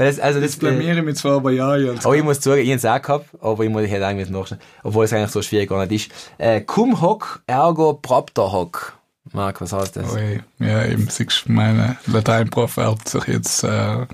[0.00, 1.92] Weil das, also das, Jetzt blamiere ich mich zwar, aber ja, ja.
[2.02, 4.48] Aber ich muss sagen, ich hab's auch gehabt, aber ich muss ich hätte eigentlich noch,
[4.82, 6.32] obwohl es eigentlich so schwierig gar nicht ist.
[6.38, 8.94] Äh, cum hoc ergo propter hoc.
[9.32, 10.12] Marc, was heißt das?
[10.12, 14.06] Ui, ja, eben, siehst meine Lateinprof wird sich jetzt äh,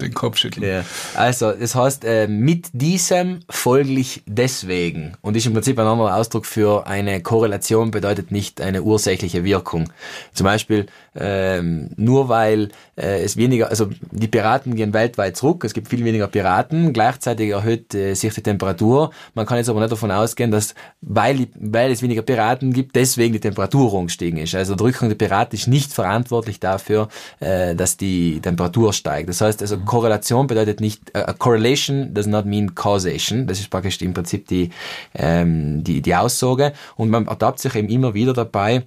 [0.00, 0.66] den Kopf schütteln.
[0.66, 0.84] Ja.
[1.14, 5.16] Also, das heißt, äh, mit diesem folglich deswegen.
[5.20, 9.92] Und ist im Prinzip ein anderer Ausdruck für eine Korrelation bedeutet nicht eine ursächliche Wirkung.
[10.34, 15.74] Zum Beispiel, ähm, nur weil äh, es weniger, also die Piraten gehen weltweit zurück, es
[15.74, 19.10] gibt viel weniger Piraten, gleichzeitig erhöht äh, sich die Temperatur.
[19.34, 23.32] Man kann jetzt aber nicht davon ausgehen, dass, weil, weil es weniger Piraten gibt, deswegen
[23.32, 24.54] die Temperatur gestiegen ist.
[24.54, 27.08] Also der Piraten ist nicht verantwortlich dafür,
[27.40, 29.28] äh, dass die Temperatur steigt.
[29.28, 33.46] Das heißt, also Korrelation bedeutet nicht, äh, a correlation does not mean causation.
[33.46, 34.70] Das ist praktisch im Prinzip die,
[35.14, 36.72] ähm, die, die Aussage.
[36.96, 38.86] Und man ertappt sich eben immer wieder dabei,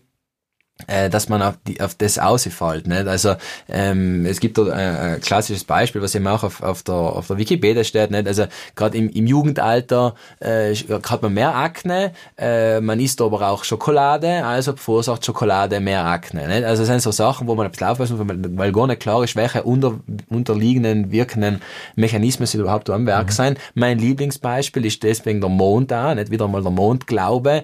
[0.88, 2.88] äh, dass man auf, die, auf das ausfällt.
[2.88, 3.08] Nicht?
[3.08, 3.36] Also
[3.70, 7.28] ähm, es gibt da ein, ein klassisches Beispiel, was eben auch auf, auf, der, auf
[7.28, 8.12] der Wikipedia steht.
[8.12, 8.28] Nicht?
[8.28, 8.46] Also
[8.76, 14.44] gerade im, im Jugendalter äh, hat man mehr Akne, äh, man isst aber auch Schokolade,
[14.44, 16.48] also verursacht Schokolade mehr Akne.
[16.48, 16.64] Nicht?
[16.64, 19.00] Also das sind so Sachen, wo man ein bisschen aufpassen muss, weil, weil gar nicht
[19.00, 20.00] klar ist, welche unter,
[20.30, 21.62] unterliegenden, wirkenden
[21.96, 23.58] Mechanismen sind überhaupt am Werk sein.
[23.76, 27.64] Mein Lieblingsbeispiel ist deswegen der Mond da, nicht wieder mal der Mondglaube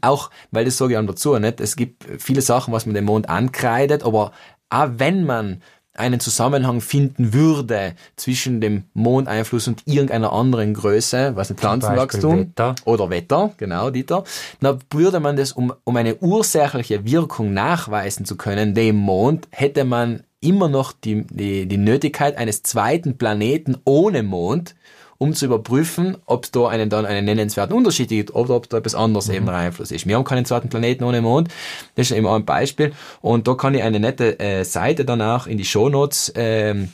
[0.00, 1.60] auch, weil das sage ich auch dazu, nicht?
[1.60, 4.32] Es gibt viele Sachen, was man dem Mond ankreidet, aber
[4.70, 5.62] auch wenn man
[5.94, 12.74] einen Zusammenhang finden würde zwischen dem Mondeinfluss und irgendeiner anderen Größe, was ein Pflanzenwachstum Wetter.
[12.86, 14.24] oder Wetter, genau, Dieter,
[14.60, 19.84] dann würde man das, um, um eine ursächliche Wirkung nachweisen zu können, dem Mond, hätte
[19.84, 24.74] man immer noch die, die, die Nötigkeit eines zweiten Planeten ohne Mond,
[25.18, 28.78] um zu überprüfen, ob es da einen, dann einen nennenswerten Unterschied gibt oder ob da
[28.78, 30.06] etwas anderes eben der Einfluss ist.
[30.06, 31.48] Wir haben keinen zweiten Planeten ohne Mond.
[31.94, 32.92] Das ist eben auch ein Beispiel.
[33.20, 36.88] Und da kann ich eine nette äh, Seite danach in die Shownotes ähm,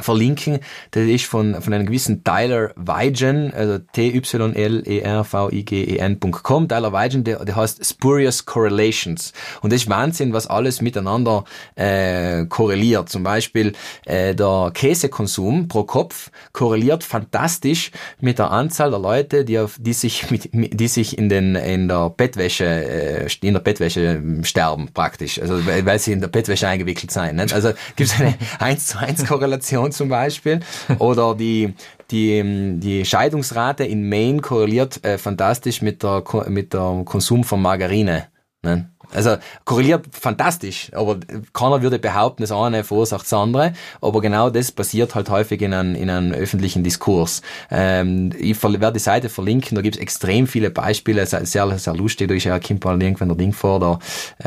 [0.00, 0.60] verlinken.
[0.92, 6.68] Das ist von, von einem gewissen Tyler Weigen, also T-Y-L-E-R-V-I-G-E-N.com.
[6.68, 9.32] Tyler Weigen, der, der heißt Spurious Correlations.
[9.60, 13.10] Und das ist Wahnsinn, was alles miteinander äh, korreliert.
[13.10, 13.74] Zum Beispiel
[14.06, 19.92] äh, der Käsekonsum pro Kopf korreliert fantastisch mit der Anzahl der Leute, die, auf, die
[19.92, 24.88] sich, mit, die sich in, den, in der Bettwäsche, äh, in der Bettwäsche ähm, sterben
[24.94, 25.38] praktisch.
[25.38, 27.36] Also weil, weil sie in der Bettwäsche eingewickelt sein.
[27.36, 27.52] Nicht?
[27.52, 30.60] Also gibt es eine 1 zu 1 Korrelation zum Beispiel.
[30.98, 31.74] Oder die,
[32.10, 37.60] die, ähm, die Scheidungsrate in Maine korreliert äh, fantastisch mit Ko- mit der Konsum von
[37.60, 38.28] Margarine.
[38.62, 38.91] Ne?
[39.14, 41.18] Also korreliert fantastisch, aber
[41.52, 45.74] keiner würde behaupten, das eine verursacht das andere, aber genau das passiert halt häufig in
[45.74, 47.42] einem, in einem öffentlichen Diskurs.
[47.70, 52.28] Ähm, ich werde die Seite verlinken, da gibt es extrem viele Beispiele, sehr, sehr, lustig,
[52.28, 53.98] da ist ja kommt mal irgendwann der Ding vor, der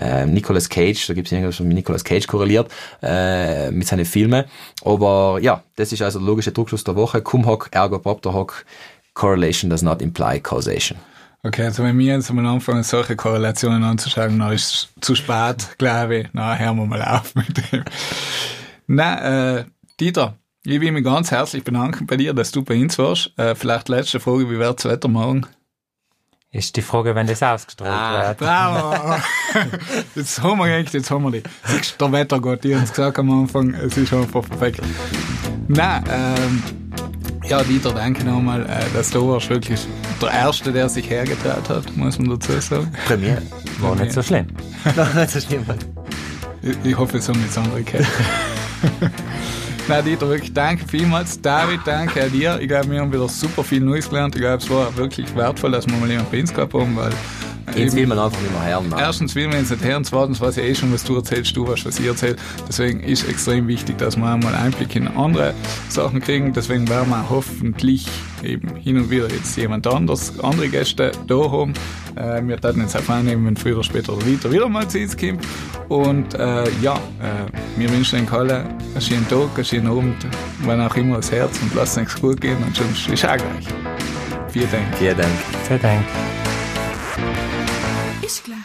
[0.01, 2.71] äh, Nicolas Cage, da gibt es irgendwas mit Nicolas Cage korreliert
[3.03, 4.45] äh, mit seinen Filmen,
[4.83, 8.65] aber ja, das ist also der logische Druckschluss der Woche, cum hoc, ergo propter hoc,
[9.13, 10.97] correlation does not imply causation.
[11.45, 15.75] Okay, also wenn wir jetzt mal anfangen, solche Korrelationen anzuschauen, dann ist es zu spät,
[15.77, 16.27] glaube ich.
[16.33, 17.83] Na, hören wir mal auf mit dem.
[18.87, 19.65] Na, äh,
[19.99, 23.31] Dieter, ich will mich ganz herzlich bedanken bei dir, dass du bei uns warst.
[23.37, 25.45] Äh, vielleicht letzte Frage, wie wird das Wetter morgen?
[26.49, 28.27] Ist die Frage, wenn das ausgestrahlt Ah.
[28.29, 28.37] wird.
[28.39, 29.21] Bravo!
[30.15, 31.43] Jetzt haben wir eigentlich, jetzt haben wir die.
[31.65, 34.81] Siehst Der Wettergott, ich hab's gesagt am Anfang, es ist einfach perfekt.
[35.67, 36.63] Nein, ähm,
[37.47, 39.79] ja, Dieter, danke nochmal, äh, dass du warst wirklich
[40.21, 42.91] der Erste, der sich hergetraut hat, muss man dazu sagen.
[43.07, 43.41] Premiere.
[43.79, 44.47] War nicht so schlimm.
[44.95, 45.85] Nein, das stimmt.
[46.61, 48.07] Ich, ich hoffe, es haben jetzt andere gehört.
[49.87, 51.39] Nein, Dieter, wirklich danke vielmals.
[51.39, 52.59] David, danke an dir.
[52.59, 54.35] Ich glaube, wir haben wieder super viel Neues gelernt.
[54.35, 57.11] Ich glaube, es war wirklich wertvoll, dass wir mal jemanden bei uns gehabt haben, weil
[57.75, 58.89] Jetzt will man einfach nicht mehr hören.
[58.89, 58.95] ne?
[58.99, 61.67] Erstens will man jetzt nicht hören, zweitens weiß ich eh schon, was du erzählst, du
[61.67, 62.35] weißt, was ich erzähle.
[62.67, 65.53] Deswegen ist extrem wichtig, dass wir einmal Einblick in andere
[65.89, 66.53] Sachen kriegen.
[66.53, 68.07] Deswegen werden wir hoffentlich
[68.43, 71.73] eben hin und wieder jetzt jemand anders, andere Gäste da haben.
[72.15, 74.99] Äh, wir werden jetzt auch annehmen, wenn früher oder später der Dieter wieder mal zu
[74.99, 75.45] uns kommt.
[75.89, 80.25] Und äh, ja, äh, wir wünschen den alle einen schönen Tag, einen schönen Abend,
[80.63, 83.67] wann auch immer das Herz und lasst es gut gehen und sonst ist auch gleich.
[84.49, 84.95] Vielen Dank.
[84.97, 85.31] Vielen Dank.
[85.67, 86.54] Vielen Dank.
[88.25, 88.57] Ist gleich.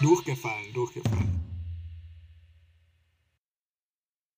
[0.00, 1.33] Durchgefallen.